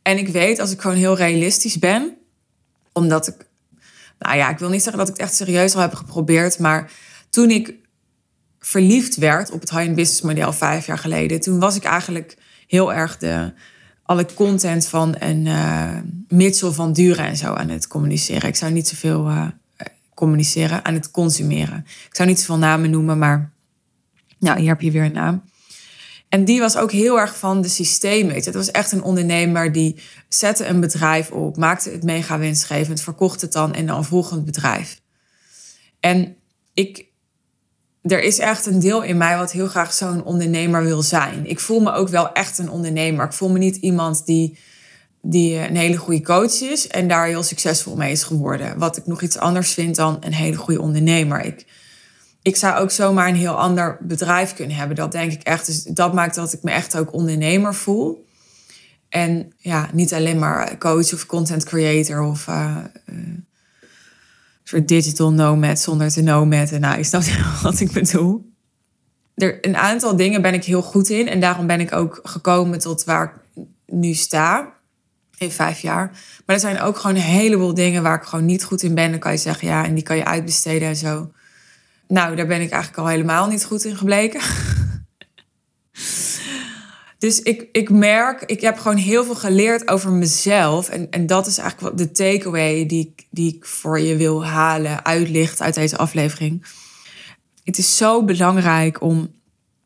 En 0.01 0.17
ik 0.17 0.27
weet 0.27 0.59
als 0.59 0.71
ik 0.71 0.81
gewoon 0.81 0.97
heel 0.97 1.15
realistisch 1.15 1.79
ben, 1.79 2.17
omdat 2.93 3.27
ik, 3.27 3.35
nou 4.19 4.37
ja, 4.37 4.49
ik 4.49 4.57
wil 4.57 4.69
niet 4.69 4.81
zeggen 4.83 4.97
dat 4.97 5.07
ik 5.07 5.13
het 5.13 5.23
echt 5.23 5.35
serieus 5.35 5.75
al 5.75 5.81
heb 5.81 5.93
geprobeerd, 5.93 6.59
maar 6.59 6.91
toen 7.29 7.49
ik 7.49 7.73
verliefd 8.59 9.15
werd 9.15 9.51
op 9.51 9.59
het 9.59 9.69
high-end 9.69 9.95
business 9.95 10.21
model 10.21 10.53
vijf 10.53 10.85
jaar 10.85 10.97
geleden, 10.97 11.39
toen 11.39 11.59
was 11.59 11.75
ik 11.75 11.83
eigenlijk 11.83 12.37
heel 12.67 12.93
erg 12.93 13.17
de 13.17 13.53
alle 14.03 14.25
content 14.33 14.87
van 14.87 15.15
een 15.19 15.45
uh, 15.45 15.97
Mitchell 16.27 16.71
van 16.71 16.93
Duren 16.93 17.25
en 17.25 17.37
zo 17.37 17.53
aan 17.53 17.69
het 17.69 17.87
communiceren. 17.87 18.49
Ik 18.49 18.55
zou 18.55 18.71
niet 18.71 18.87
zoveel 18.87 19.27
uh, 19.27 19.47
communiceren, 20.21 20.85
aan 20.85 20.93
het 20.93 21.11
consumeren. 21.11 21.85
Ik 22.09 22.15
zou 22.15 22.27
niet 22.27 22.39
zoveel 22.39 22.57
namen 22.57 22.89
noemen, 22.89 23.17
maar 23.17 23.53
nou, 24.39 24.59
hier 24.59 24.69
heb 24.69 24.81
je 24.81 24.91
weer 24.91 25.03
een 25.03 25.11
naam. 25.11 25.43
En 26.29 26.45
die 26.45 26.59
was 26.59 26.77
ook 26.77 26.91
heel 26.91 27.19
erg 27.19 27.37
van 27.37 27.61
de 27.61 27.67
systemen. 27.67 28.35
Het 28.35 28.53
was 28.53 28.71
echt 28.71 28.91
een 28.91 29.03
ondernemer 29.03 29.71
die 29.71 29.99
zette 30.27 30.65
een 30.65 30.79
bedrijf 30.79 31.31
op, 31.31 31.57
maakte 31.57 31.89
het 31.89 32.03
mega 32.03 32.39
winstgevend, 32.39 33.01
verkocht 33.01 33.41
het 33.41 33.51
dan 33.51 33.73
en 33.73 33.85
dan 33.85 33.97
een 33.97 34.03
volgend 34.03 34.45
bedrijf. 34.45 35.01
En 35.99 36.35
ik, 36.73 37.05
er 38.01 38.23
is 38.23 38.39
echt 38.39 38.65
een 38.65 38.79
deel 38.79 39.01
in 39.01 39.17
mij 39.17 39.37
wat 39.37 39.51
heel 39.51 39.67
graag 39.67 39.93
zo'n 39.93 40.23
ondernemer 40.23 40.83
wil 40.83 41.01
zijn. 41.01 41.45
Ik 41.45 41.59
voel 41.59 41.79
me 41.79 41.91
ook 41.91 42.09
wel 42.09 42.31
echt 42.33 42.57
een 42.57 42.69
ondernemer. 42.69 43.25
Ik 43.25 43.33
voel 43.33 43.49
me 43.49 43.57
niet 43.57 43.75
iemand 43.75 44.25
die, 44.25 44.57
die 45.21 45.67
een 45.67 45.75
hele 45.75 45.97
goede 45.97 46.21
coach 46.21 46.61
is 46.61 46.87
en 46.87 47.07
daar 47.07 47.25
heel 47.25 47.43
succesvol 47.43 47.95
mee 47.95 48.11
is 48.11 48.23
geworden. 48.23 48.77
Wat 48.77 48.97
ik 48.97 49.05
nog 49.05 49.21
iets 49.21 49.37
anders 49.37 49.73
vind 49.73 49.95
dan 49.95 50.17
een 50.19 50.33
hele 50.33 50.57
goede 50.57 50.81
ondernemer. 50.81 51.41
Ik, 51.41 51.65
ik 52.41 52.55
zou 52.55 52.79
ook 52.79 52.91
zomaar 52.91 53.27
een 53.27 53.35
heel 53.35 53.59
ander 53.59 53.97
bedrijf 54.01 54.53
kunnen 54.53 54.75
hebben. 54.75 54.95
Dat 54.95 55.11
denk 55.11 55.31
ik 55.31 55.41
echt. 55.41 55.65
Dus 55.65 55.83
dat 55.83 56.13
maakt 56.13 56.35
dat 56.35 56.53
ik 56.53 56.63
me 56.63 56.71
echt 56.71 56.97
ook 56.97 57.13
ondernemer 57.13 57.75
voel. 57.75 58.25
En 59.09 59.53
ja, 59.57 59.89
niet 59.93 60.13
alleen 60.13 60.39
maar 60.39 60.77
coach 60.77 61.13
of 61.13 61.25
content 61.25 61.63
creator 61.63 62.21
of 62.21 62.47
uh, 62.47 62.77
soort 64.63 64.87
digital 64.87 65.31
nomad 65.31 65.79
zonder 65.79 66.09
te 66.09 66.21
nomad. 66.21 66.71
Nou, 66.71 66.99
is 66.99 67.09
dat 67.09 67.29
wat 67.63 67.79
ik 67.79 67.91
bedoel? 67.91 68.49
Er, 69.35 69.65
een 69.65 69.77
aantal 69.77 70.15
dingen 70.15 70.41
ben 70.41 70.53
ik 70.53 70.63
heel 70.63 70.81
goed 70.81 71.09
in. 71.09 71.27
En 71.27 71.39
daarom 71.39 71.67
ben 71.67 71.79
ik 71.79 71.93
ook 71.93 72.19
gekomen 72.23 72.79
tot 72.79 73.03
waar 73.03 73.41
ik 73.55 73.63
nu 73.85 74.13
sta. 74.13 74.73
In 75.41 75.51
vijf 75.51 75.79
jaar. 75.79 76.11
Maar 76.45 76.55
er 76.55 76.61
zijn 76.61 76.81
ook 76.81 76.97
gewoon 76.97 77.15
een 77.15 77.21
heleboel 77.21 77.73
dingen 77.73 78.03
waar 78.03 78.15
ik 78.15 78.27
gewoon 78.27 78.45
niet 78.45 78.63
goed 78.63 78.83
in 78.83 78.95
ben. 78.95 79.11
Dan 79.11 79.19
kan 79.19 79.31
je 79.31 79.37
zeggen, 79.37 79.67
ja, 79.67 79.85
en 79.85 79.93
die 79.93 80.03
kan 80.03 80.15
je 80.17 80.25
uitbesteden 80.25 80.87
en 80.87 80.95
zo. 80.95 81.31
Nou, 82.07 82.35
daar 82.35 82.47
ben 82.47 82.61
ik 82.61 82.71
eigenlijk 82.71 83.01
al 83.01 83.07
helemaal 83.07 83.47
niet 83.47 83.65
goed 83.65 83.83
in 83.83 83.97
gebleken. 83.97 84.41
dus 87.17 87.41
ik, 87.41 87.67
ik 87.71 87.89
merk, 87.89 88.41
ik 88.41 88.61
heb 88.61 88.77
gewoon 88.77 88.97
heel 88.97 89.23
veel 89.23 89.35
geleerd 89.35 89.87
over 89.87 90.11
mezelf. 90.11 90.89
En, 90.89 91.09
en 91.09 91.27
dat 91.27 91.47
is 91.47 91.57
eigenlijk 91.57 91.89
wat 91.89 92.07
de 92.07 92.11
takeaway 92.11 92.85
die, 92.85 93.15
die 93.29 93.55
ik 93.55 93.65
voor 93.65 93.99
je 93.99 94.15
wil 94.15 94.45
halen, 94.45 95.05
uitlicht 95.05 95.61
uit 95.61 95.73
deze 95.73 95.97
aflevering. 95.97 96.65
Het 97.63 97.77
is 97.77 97.97
zo 97.97 98.23
belangrijk 98.23 99.01
om 99.01 99.31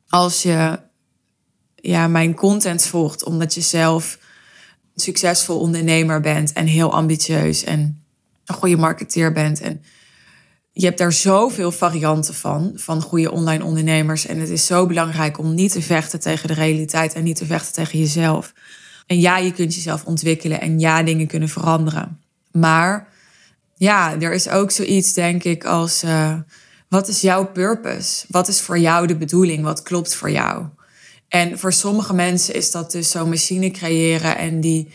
als 0.09 0.41
je 0.41 0.79
ja, 1.75 2.07
mijn 2.07 2.33
content 2.33 2.85
volgt, 2.85 3.24
omdat 3.24 3.53
je 3.53 3.62
zelf 3.62 4.17
succesvol 4.96 5.60
ondernemer 5.60 6.22
bent 6.22 6.54
en 6.54 6.66
heel 6.66 6.94
ambitieus 6.94 7.64
en 7.64 8.04
een 8.46 8.56
goede 8.56 8.78
marketeer 8.78 9.32
bent. 9.32 9.62
En 9.62 9.84
je 10.72 10.86
hebt 10.86 10.98
daar 10.98 11.14
zoveel 11.14 11.72
varianten 11.72 12.34
van, 12.34 12.72
van 12.75 13.02
goede 13.02 13.32
online 13.32 13.64
ondernemers. 13.64 14.25
En 14.25 14.40
het 14.40 14.50
is 14.50 14.66
zo 14.66 14.86
belangrijk 14.86 15.40
om 15.40 15.54
niet 15.54 15.72
te 15.72 15.82
vechten 15.82 16.20
tegen 16.20 16.48
de 16.48 16.54
realiteit 16.54 17.14
en 17.14 17.24
niet 17.24 17.36
te 17.36 17.46
vechten 17.46 17.74
tegen 17.74 18.00
jezelf. 18.00 18.54
En 19.06 19.20
ja, 19.20 19.38
je 19.38 19.52
kunt 19.52 19.75
jezelf 19.75 20.06
ontwikkelen 20.06 20.62
en 20.62 20.80
ja, 20.80 21.04
dingen 21.04 21.28
kunnen 21.28 21.50
veranderen. 21.50 22.20
Maar 22.52 23.08
ja, 23.75 24.22
er 24.22 24.34
is 24.34 24.50
ook 24.50 24.72
zoiets, 24.72 25.14
denk 25.14 25.44
ik, 25.44 25.66
als 25.66 26.04
uh, 26.04 26.34
wat 26.90 27.08
is 27.08 27.22
jouw 27.22 27.46
purpose? 27.46 28.25
Wat 28.30 28.48
is 28.48 28.62
voor 28.62 28.80
jou 28.80 29.08
de 29.08 29.18
bedoeling? 29.18 29.64
Wat 29.64 29.84
klopt 29.84 30.16
voor 30.16 30.32
jou? 30.32 30.66
En 31.27 31.60
voor 31.60 31.74
sommige 31.74 32.13
mensen 32.13 32.55
is 32.55 32.72
dat 32.72 32.91
dus 32.91 33.10
zo'n 33.10 33.29
machine 33.29 33.72
creëren 33.72 34.38
en 34.38 34.62
die, 34.62 34.88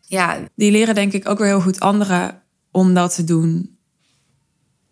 ja, 0.00 0.38
die 0.56 0.70
leren 0.70 0.94
denk 0.94 1.12
ik 1.12 1.28
ook 1.28 1.38
weer 1.38 1.46
heel 1.46 1.60
goed 1.60 1.80
anderen 1.80 2.42
om 2.70 2.94
dat 2.94 3.14
te 3.14 3.24
doen. 3.24 3.78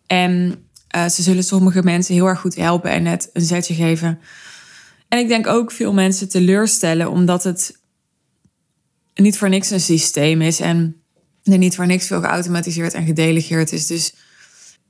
En 0.07 0.65
uh, 0.97 1.09
ze 1.09 1.23
zullen 1.23 1.45
sommige 1.45 1.83
mensen 1.83 2.15
heel 2.15 2.27
erg 2.27 2.41
goed 2.41 2.55
helpen 2.55 2.91
en 2.91 3.03
net 3.03 3.31
een 3.33 3.43
zetje 3.43 3.75
geven. 3.75 4.21
En 5.09 5.19
ik 5.19 5.29
denk 5.29 5.47
ook 5.47 5.73
veel 5.73 5.93
mensen 5.93 6.29
teleurstellen, 6.29 7.11
omdat 7.11 7.45
het 7.45 7.79
niet 9.15 9.39
voor 9.39 9.49
niks 9.49 9.71
een 9.71 9.81
systeem 9.81 10.43
is 10.43 10.61
en 10.61 11.03
er 11.43 11.59
niet 11.59 11.77
voor 11.77 11.87
niks 11.87 12.07
veel 12.07 12.21
geautomatiseerd 12.21 12.95
en 12.95 13.05
gedelegeerd 13.05 13.73
is. 13.73 13.87
Dus 13.87 14.15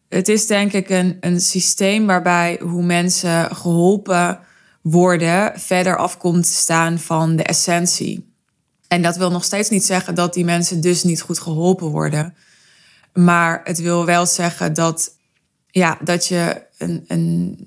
het 0.08 0.28
is 0.28 0.46
denk 0.46 0.72
ik 0.72 0.88
een, 0.88 1.16
een 1.20 1.40
systeem 1.40 2.06
waarbij 2.06 2.60
hoe 2.62 2.82
mensen 2.82 3.56
geholpen 3.56 4.40
worden 4.82 5.60
verder 5.60 5.96
afkomt 5.96 6.44
te 6.44 6.52
staan 6.52 6.98
van 6.98 7.36
de 7.36 7.42
essentie. 7.42 8.32
En 8.88 9.02
dat 9.02 9.16
wil 9.16 9.30
nog 9.30 9.44
steeds 9.44 9.68
niet 9.68 9.84
zeggen 9.84 10.14
dat 10.14 10.34
die 10.34 10.44
mensen 10.44 10.80
dus 10.80 11.02
niet 11.02 11.20
goed 11.20 11.38
geholpen 11.38 11.86
worden. 11.86 12.34
Maar 13.12 13.60
het 13.64 13.78
wil 13.78 14.04
wel 14.04 14.26
zeggen 14.26 14.74
dat, 14.74 15.16
ja, 15.66 15.98
dat 16.04 16.26
je 16.26 16.62
een, 16.78 17.04
een, 17.06 17.58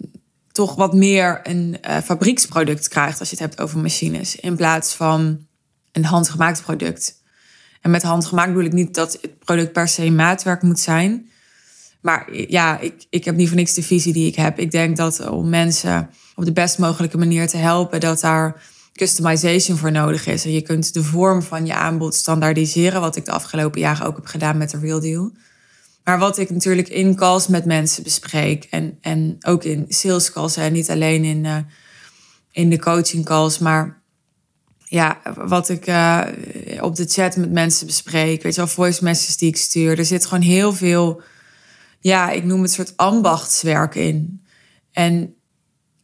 toch 0.52 0.76
wat 0.76 0.94
meer 0.94 1.40
een 1.44 1.78
uh, 1.88 1.98
fabrieksproduct 1.98 2.88
krijgt 2.88 3.20
als 3.20 3.30
je 3.30 3.36
het 3.36 3.46
hebt 3.46 3.62
over 3.62 3.80
machines. 3.80 4.36
In 4.36 4.56
plaats 4.56 4.94
van 4.94 5.46
een 5.92 6.06
handgemaakt 6.06 6.62
product. 6.62 7.20
En 7.82 7.92
met 7.92 8.04
handgemaakt 8.04 8.48
bedoel 8.48 8.66
ik 8.66 8.74
niet 8.74 8.94
dat 8.94 9.18
het 9.22 9.40
product 9.40 9.72
per 9.72 9.88
se 9.88 10.12
maatwerk 10.12 10.62
moet 10.62 10.80
zijn. 10.80 11.30
Maar 12.02 12.36
ja, 12.36 12.80
ik, 12.80 13.06
ik 13.10 13.26
heb 13.26 13.36
niet 13.36 13.48
voor 13.48 13.58
niks 13.58 13.74
de 13.74 13.84
visie 13.84 14.14
die 14.14 14.28
ik 14.28 14.36
heb. 14.36 14.60
Ik 14.60 14.72
denk 14.72 14.98
dat 14.98 15.30
om 15.30 15.50
mensen 15.50 16.10
op 16.42 16.48
de 16.48 16.54
best 16.54 16.78
mogelijke 16.78 17.18
manier 17.18 17.48
te 17.48 17.58
helpen, 17.58 18.00
dat 18.00 18.20
daar 18.20 18.62
customization 18.94 19.78
voor 19.78 19.92
nodig 19.92 20.28
is. 20.28 20.46
En 20.46 20.52
je 20.52 20.62
kunt 20.62 20.94
de 20.94 21.04
vorm 21.04 21.42
van 21.42 21.66
je 21.66 21.74
aanbod 21.74 22.16
standaardiseren, 22.16 23.02
wat 23.02 23.16
ik 23.16 23.26
de 23.26 23.32
afgelopen 23.32 23.80
jaren 23.80 24.06
ook 24.06 24.16
heb 24.16 24.26
gedaan 24.26 24.58
met 24.58 24.70
de 24.70 24.80
Real 24.80 25.00
Deal. 25.00 25.32
Maar 26.04 26.20
wat 26.20 26.38
ik 26.38 26.50
natuurlijk 26.50 26.88
in 26.88 27.16
calls 27.16 27.48
met 27.48 27.66
mensen 27.66 28.04
bespreek 28.04 28.68
en, 28.70 28.98
en 29.02 29.38
ook 29.42 29.64
in 29.64 29.86
sales 29.88 30.32
calls, 30.32 30.56
en 30.56 30.74
niet 30.74 30.90
alleen 30.90 31.24
in, 31.24 31.44
uh, 31.44 31.58
in 32.52 32.70
de 32.70 32.80
coaching 32.80 33.26
calls, 33.26 33.60
maar 33.60 34.02
ja, 34.86 35.22
wat 35.36 35.70
ik 35.70 35.88
uh, 35.88 36.22
op 36.80 36.96
de 36.96 37.06
chat 37.06 37.36
met 37.36 37.52
mensen 37.52 37.86
bespreek, 37.86 38.44
weet 38.44 38.56
je 38.56 38.62
wel, 38.62 38.70
voice 38.70 39.04
messages 39.04 39.38
die 39.38 39.50
ik 39.50 39.58
stuur. 39.58 40.00
Er 40.00 40.06
zit 40.06 40.26
gewoon 40.26 40.44
heel 40.44 40.74
veel, 40.74 41.22
ja, 42.00 42.30
ik 42.32 42.44
noem 42.44 42.62
het 42.62 42.72
soort 42.72 42.98
ambachtswerk 42.98 43.96
in. 43.96 44.42
En 44.92 45.36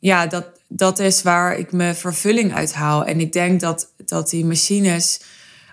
ja, 0.08 0.28
dat, 0.28 0.46
dat 0.68 1.00
is 1.00 1.22
waar 1.22 1.58
ik 1.58 1.72
me 1.72 1.94
vervulling 1.94 2.54
uit 2.54 2.74
haal. 2.74 3.06
En 3.06 3.20
ik 3.20 3.34
denk 3.34 3.60
dat, 3.60 3.94
dat 4.06 4.30
die 4.30 4.46
machines, 4.46 5.22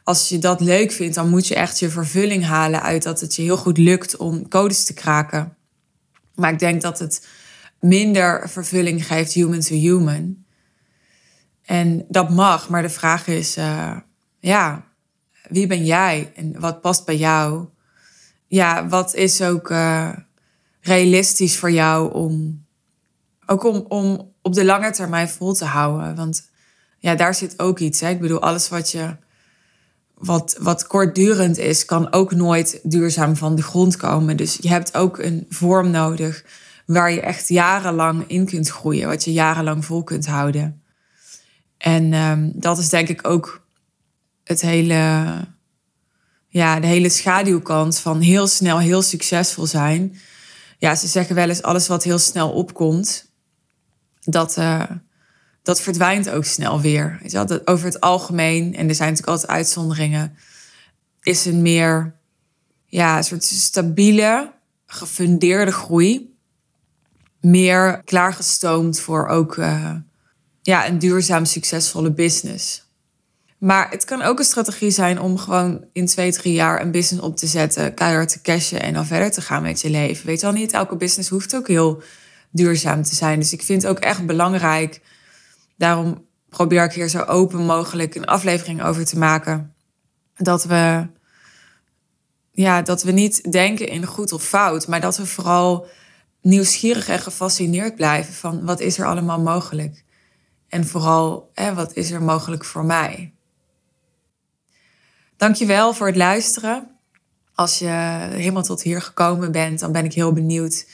als 0.05 0.29
je 0.29 0.39
dat 0.39 0.61
leuk 0.61 0.93
vindt, 0.93 1.15
dan 1.15 1.29
moet 1.29 1.47
je 1.47 1.55
echt 1.55 1.79
je 1.79 1.91
vervulling 1.91 2.45
halen 2.45 2.83
uit 2.83 3.03
dat 3.03 3.21
het 3.21 3.35
je 3.35 3.43
heel 3.43 3.57
goed 3.57 3.79
lukt 3.79 4.17
om 4.17 4.49
codes 4.49 4.85
te 4.85 4.95
kraken. 4.95 5.57
Maar 6.35 6.53
ik 6.53 6.59
denk 6.59 6.83
dat 6.83 6.99
het 6.99 7.27
minder 7.81 8.49
vervulling 8.49 9.07
geeft 9.07 9.33
human 9.33 9.61
to 9.61 9.75
human. 9.75 10.45
En 11.63 12.05
dat 12.09 12.31
mag, 12.31 12.69
maar 12.69 12.83
de 12.83 12.89
vraag 12.89 13.27
is, 13.27 13.57
uh, 13.57 13.97
ja, 14.41 14.85
wie 15.49 15.67
ben 15.67 15.85
jij 15.85 16.33
en 16.35 16.61
wat 16.61 16.81
past 16.81 17.05
bij 17.05 17.17
jou? 17.17 17.67
Ja, 18.47 18.89
wat 18.89 19.15
is 19.15 19.43
ook 19.43 19.71
uh, 19.71 20.13
realistisch 20.81 21.57
voor 21.57 21.71
jou 21.71 22.13
om, 22.13 22.64
ook 23.47 23.65
om, 23.65 23.85
om 23.89 24.33
op 24.43 24.55
de 24.55 24.65
lange 24.65 24.91
termijn 24.91 25.29
vol 25.29 25.53
te 25.53 25.65
houden? 25.65 26.17
Want 26.17 26.51
ja, 26.99 27.15
daar 27.15 27.35
zit 27.35 27.59
ook 27.59 27.79
iets. 27.79 28.01
Hè? 28.01 28.09
Ik 28.09 28.21
bedoel, 28.21 28.43
alles 28.43 28.69
wat 28.69 28.91
je 28.91 29.17
wat, 30.15 30.57
wat 30.61 30.87
kortdurend 30.87 31.59
is, 31.59 31.85
kan 31.85 32.13
ook 32.13 32.35
nooit 32.35 32.81
duurzaam 32.83 33.37
van 33.37 33.55
de 33.55 33.63
grond 33.63 33.97
komen. 33.97 34.37
Dus 34.37 34.59
je 34.61 34.69
hebt 34.69 34.97
ook 34.97 35.19
een 35.19 35.47
vorm 35.49 35.91
nodig 35.91 36.45
waar 36.87 37.13
je 37.13 37.21
echt 37.21 37.49
jarenlang 37.49 38.25
in 38.27 38.47
kunt 38.47 38.69
groeien, 38.69 39.09
wat 39.09 39.25
je 39.25 39.33
jarenlang 39.33 39.85
vol 39.85 40.03
kunt 40.03 40.27
houden. 40.27 40.83
En 41.79 42.13
um, 42.13 42.53
dat 42.55 42.79
is 42.79 42.89
denk 42.89 43.09
ik 43.09 43.29
ook 43.29 43.67
het 44.45 44.61
hele, 44.61 45.25
ja, 46.49 46.81
de 46.81 46.87
hele 46.87 47.09
schaduwkant 47.09 47.99
van 47.99 48.21
heel 48.21 48.47
snel 48.47 48.79
heel 48.79 49.03
succesvol 49.03 49.67
zijn. 49.67 50.17
Ja, 50.79 50.95
ze 50.95 51.07
zeggen 51.07 51.35
wel 51.35 51.49
eens 51.49 51.63
alles 51.63 51.89
wat 51.89 52.05
heel 52.05 52.19
snel 52.19 52.51
opkomt, 52.51 53.33
dat, 54.25 54.57
uh, 54.57 54.83
dat 55.63 55.81
verdwijnt 55.81 56.31
ook 56.31 56.45
snel 56.45 56.81
weer. 56.81 57.21
Over 57.65 57.87
het 57.87 58.01
algemeen, 58.01 58.75
en 58.75 58.89
er 58.89 58.95
zijn 58.95 59.09
natuurlijk 59.09 59.39
altijd 59.39 59.51
uitzonderingen, 59.57 60.37
is 61.23 61.45
een 61.45 61.63
meer 61.63 62.15
ja, 62.87 63.17
een 63.17 63.25
soort 63.25 63.45
stabiele, 63.45 64.53
gefundeerde 64.87 65.73
groei. 65.73 66.33
Meer 67.41 68.03
klaargestoomd 68.05 69.01
voor 69.01 69.29
ook 69.29 69.57
uh, 69.57 69.95
ja, 70.63 70.89
een 70.89 70.99
duurzaam 70.99 71.45
succesvolle 71.45 72.13
business. 72.13 72.85
Maar 73.59 73.91
het 73.91 74.05
kan 74.05 74.23
ook 74.23 74.39
een 74.39 74.45
strategie 74.45 74.91
zijn 74.91 75.21
om 75.21 75.39
gewoon 75.39 75.85
in 75.93 76.07
twee, 76.07 76.33
drie 76.33 76.53
jaar 76.53 76.81
een 76.81 76.91
business 76.91 77.27
op 77.27 77.37
te 77.37 77.47
zetten, 77.47 77.95
keihard 77.95 78.29
te 78.29 78.41
cashen 78.41 78.83
en 78.83 78.95
dan 78.95 79.07
verder 79.07 79.31
te 79.31 79.41
gaan 79.41 79.63
met 79.63 79.81
je 79.81 79.91
leven. 79.91 80.27
Weet 80.27 80.41
je 80.41 80.47
wel, 80.47 80.55
niet 80.55 80.73
elke 80.73 80.97
business 80.97 81.29
hoeft 81.29 81.57
ook 81.57 81.69
heel 81.69 82.03
duurzaam 82.55 83.03
te 83.03 83.15
zijn. 83.15 83.39
Dus 83.39 83.53
ik 83.53 83.63
vind 83.63 83.83
het 83.83 83.91
ook 83.91 83.99
echt 83.99 84.27
belangrijk. 84.27 85.01
Daarom 85.77 86.27
probeer 86.49 86.85
ik 86.85 86.93
hier 86.93 87.09
zo 87.09 87.23
open 87.23 87.65
mogelijk 87.65 88.15
een 88.15 88.27
aflevering 88.27 88.83
over 88.83 89.05
te 89.05 89.19
maken. 89.19 89.75
Dat 90.37 90.65
we, 90.65 91.07
ja, 92.51 92.83
dat 92.83 93.03
we 93.03 93.13
niet 93.13 93.53
denken 93.53 93.89
in 93.89 94.07
goed 94.07 94.33
of 94.33 94.43
fout, 94.43 94.87
maar 94.87 95.01
dat 95.01 95.17
we 95.17 95.27
vooral 95.27 95.87
nieuwsgierig 96.43 97.09
en 97.09 97.19
gefascineerd 97.19 97.97
blijven 97.97 98.35
van 98.35 98.65
wat 98.65 98.81
is 98.81 98.99
er 98.99 99.07
allemaal 99.07 99.41
mogelijk. 99.41 100.05
En 100.69 100.87
vooral, 100.87 101.51
hè, 101.55 101.75
wat 101.75 101.93
is 101.93 102.11
er 102.11 102.23
mogelijk 102.23 102.65
voor 102.65 102.85
mij? 102.85 103.33
Dankjewel 105.37 105.95
voor 105.95 106.07
het 106.07 106.17
luisteren. 106.17 106.91
Als 107.55 107.79
je 107.79 107.87
helemaal 108.31 108.63
tot 108.63 108.83
hier 108.83 109.03
gekomen 109.03 109.53
bent, 109.53 109.81
dan 109.81 109.93
ben 109.93 110.05
ik 110.05 110.13
heel 110.13 110.33
benieuwd 110.33 110.87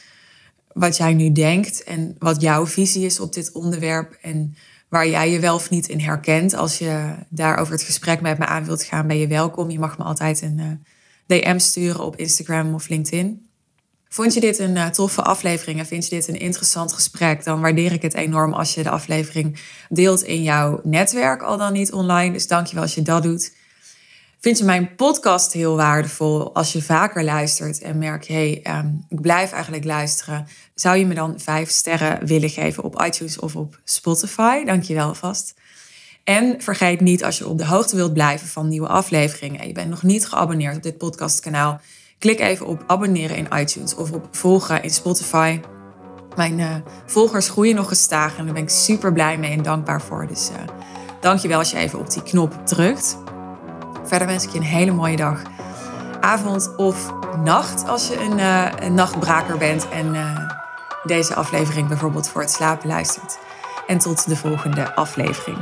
wat 0.73 0.97
jij 0.97 1.15
nu 1.15 1.33
denkt 1.33 1.85
en 1.85 2.17
wat 2.19 2.41
jouw 2.41 2.67
visie 2.67 3.05
is 3.05 3.21
op 3.21 3.33
dit 3.33 3.53
onderwerp 3.53 4.19
en 4.23 4.57
waar 4.89 5.09
jij 5.09 5.31
je 5.31 5.41
wel 5.41 5.55
of 5.55 5.71
niet 5.71 5.89
in 5.89 6.01
herkent. 6.01 6.55
Als 6.55 6.79
je 6.79 7.15
daarover 7.29 7.73
het 7.73 7.83
gesprek 7.83 8.21
met 8.21 8.39
me 8.39 8.47
aan 8.47 8.65
wilt 8.65 8.83
gaan, 8.83 9.07
ben 9.07 9.19
je 9.19 9.27
welkom. 9.27 9.71
Je 9.71 9.79
mag 9.79 9.99
me 9.99 10.05
altijd 10.05 10.43
een 10.43 10.59
uh, 10.59 10.67
DM 11.27 11.59
sturen 11.59 12.05
op 12.05 12.17
Instagram 12.17 12.75
of 12.75 12.89
LinkedIn. 12.89 13.49
Vond 14.09 14.35
je 14.35 14.41
dit 14.41 14.59
een 14.59 14.77
uh, 14.77 14.87
toffe 14.87 15.23
aflevering 15.23 15.79
en 15.79 15.87
vind 15.87 16.05
je 16.09 16.15
dit 16.15 16.29
een 16.29 16.39
interessant 16.39 16.93
gesprek, 16.93 17.45
dan 17.45 17.61
waardeer 17.61 17.93
ik 17.93 18.03
het 18.03 18.15
enorm 18.15 18.53
als 18.53 18.75
je 18.75 18.83
de 18.83 18.91
aflevering 18.91 19.61
deelt 19.89 20.23
in 20.23 20.43
jouw 20.43 20.81
netwerk, 20.85 21.43
al 21.43 21.57
dan 21.57 21.73
niet 21.73 21.93
online. 21.93 22.33
Dus 22.33 22.47
dankjewel 22.47 22.83
als 22.83 22.95
je 22.95 23.03
dat 23.03 23.23
doet. 23.23 23.53
Vind 24.41 24.59
je 24.59 24.65
mijn 24.65 24.95
podcast 24.95 25.53
heel 25.53 25.77
waardevol 25.77 26.55
als 26.55 26.73
je 26.73 26.83
vaker 26.83 27.25
luistert 27.25 27.81
en 27.81 27.99
merk 27.99 28.23
je, 28.23 28.33
hey, 28.33 28.61
ehm, 28.63 28.89
ik 29.09 29.21
blijf 29.21 29.53
eigenlijk 29.53 29.85
luisteren. 29.85 30.47
Zou 30.75 30.97
je 30.97 31.07
me 31.07 31.15
dan 31.15 31.41
vijf 31.41 31.71
sterren 31.71 32.27
willen 32.27 32.51
geven 32.51 32.85
op 32.85 33.03
iTunes 33.03 33.39
of 33.39 33.57
op 33.57 33.81
Spotify? 33.85 34.65
Dank 34.65 34.83
je 34.83 34.95
wel 34.95 35.15
vast. 35.15 35.55
En 36.25 36.55
vergeet 36.59 37.01
niet, 37.01 37.25
als 37.25 37.39
je 37.39 37.49
op 37.49 37.59
de 37.59 37.67
hoogte 37.67 37.97
wilt 37.97 38.13
blijven 38.13 38.49
van 38.49 38.69
nieuwe 38.69 38.89
afleveringen 38.89 39.61
en 39.61 39.67
je 39.67 39.73
bent 39.73 39.91
nog 39.91 40.03
niet 40.03 40.27
geabonneerd 40.27 40.77
op 40.77 40.83
dit 40.83 40.99
podcastkanaal, 40.99 41.81
klik 42.19 42.41
even 42.41 42.67
op 42.67 42.85
abonneren 42.87 43.37
in 43.37 43.49
iTunes 43.55 43.95
of 43.95 44.13
op 44.13 44.29
volgen 44.31 44.83
in 44.83 44.91
Spotify. 44.91 45.61
Mijn 46.37 46.59
uh, 46.59 46.75
volgers 47.07 47.49
groeien 47.49 47.75
nog 47.75 47.89
gestaag 47.89 48.37
en 48.37 48.45
daar 48.45 48.55
ben 48.55 48.63
ik 48.63 48.69
super 48.69 49.13
blij 49.13 49.39
mee 49.39 49.51
en 49.51 49.63
dankbaar 49.63 50.03
voor. 50.03 50.27
Dus 50.27 50.51
uh, 50.51 50.57
dank 51.21 51.41
je 51.41 51.49
wel 51.49 51.59
als 51.59 51.71
je 51.71 51.77
even 51.77 51.99
op 51.99 52.11
die 52.11 52.23
knop 52.23 52.67
drukt. 52.67 53.19
Verder 54.11 54.29
wens 54.29 54.45
ik 54.45 54.51
je 54.51 54.59
een 54.59 54.65
hele 54.65 54.93
mooie 54.93 55.17
dag, 55.17 55.43
avond 56.21 56.77
of 56.77 57.13
nacht 57.45 57.89
als 57.89 58.09
je 58.09 58.21
een, 58.21 58.39
een 58.85 58.95
nachtbraker 58.95 59.59
bent 59.59 59.89
en 59.89 60.17
deze 61.03 61.35
aflevering 61.35 61.89
bijvoorbeeld 61.89 62.29
voor 62.29 62.41
het 62.41 62.51
slapen 62.51 62.89
luistert. 62.89 63.39
En 63.87 63.99
tot 63.99 64.29
de 64.29 64.37
volgende 64.37 64.95
aflevering. 64.95 65.59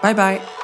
Bye 0.00 0.14
bye. 0.14 0.59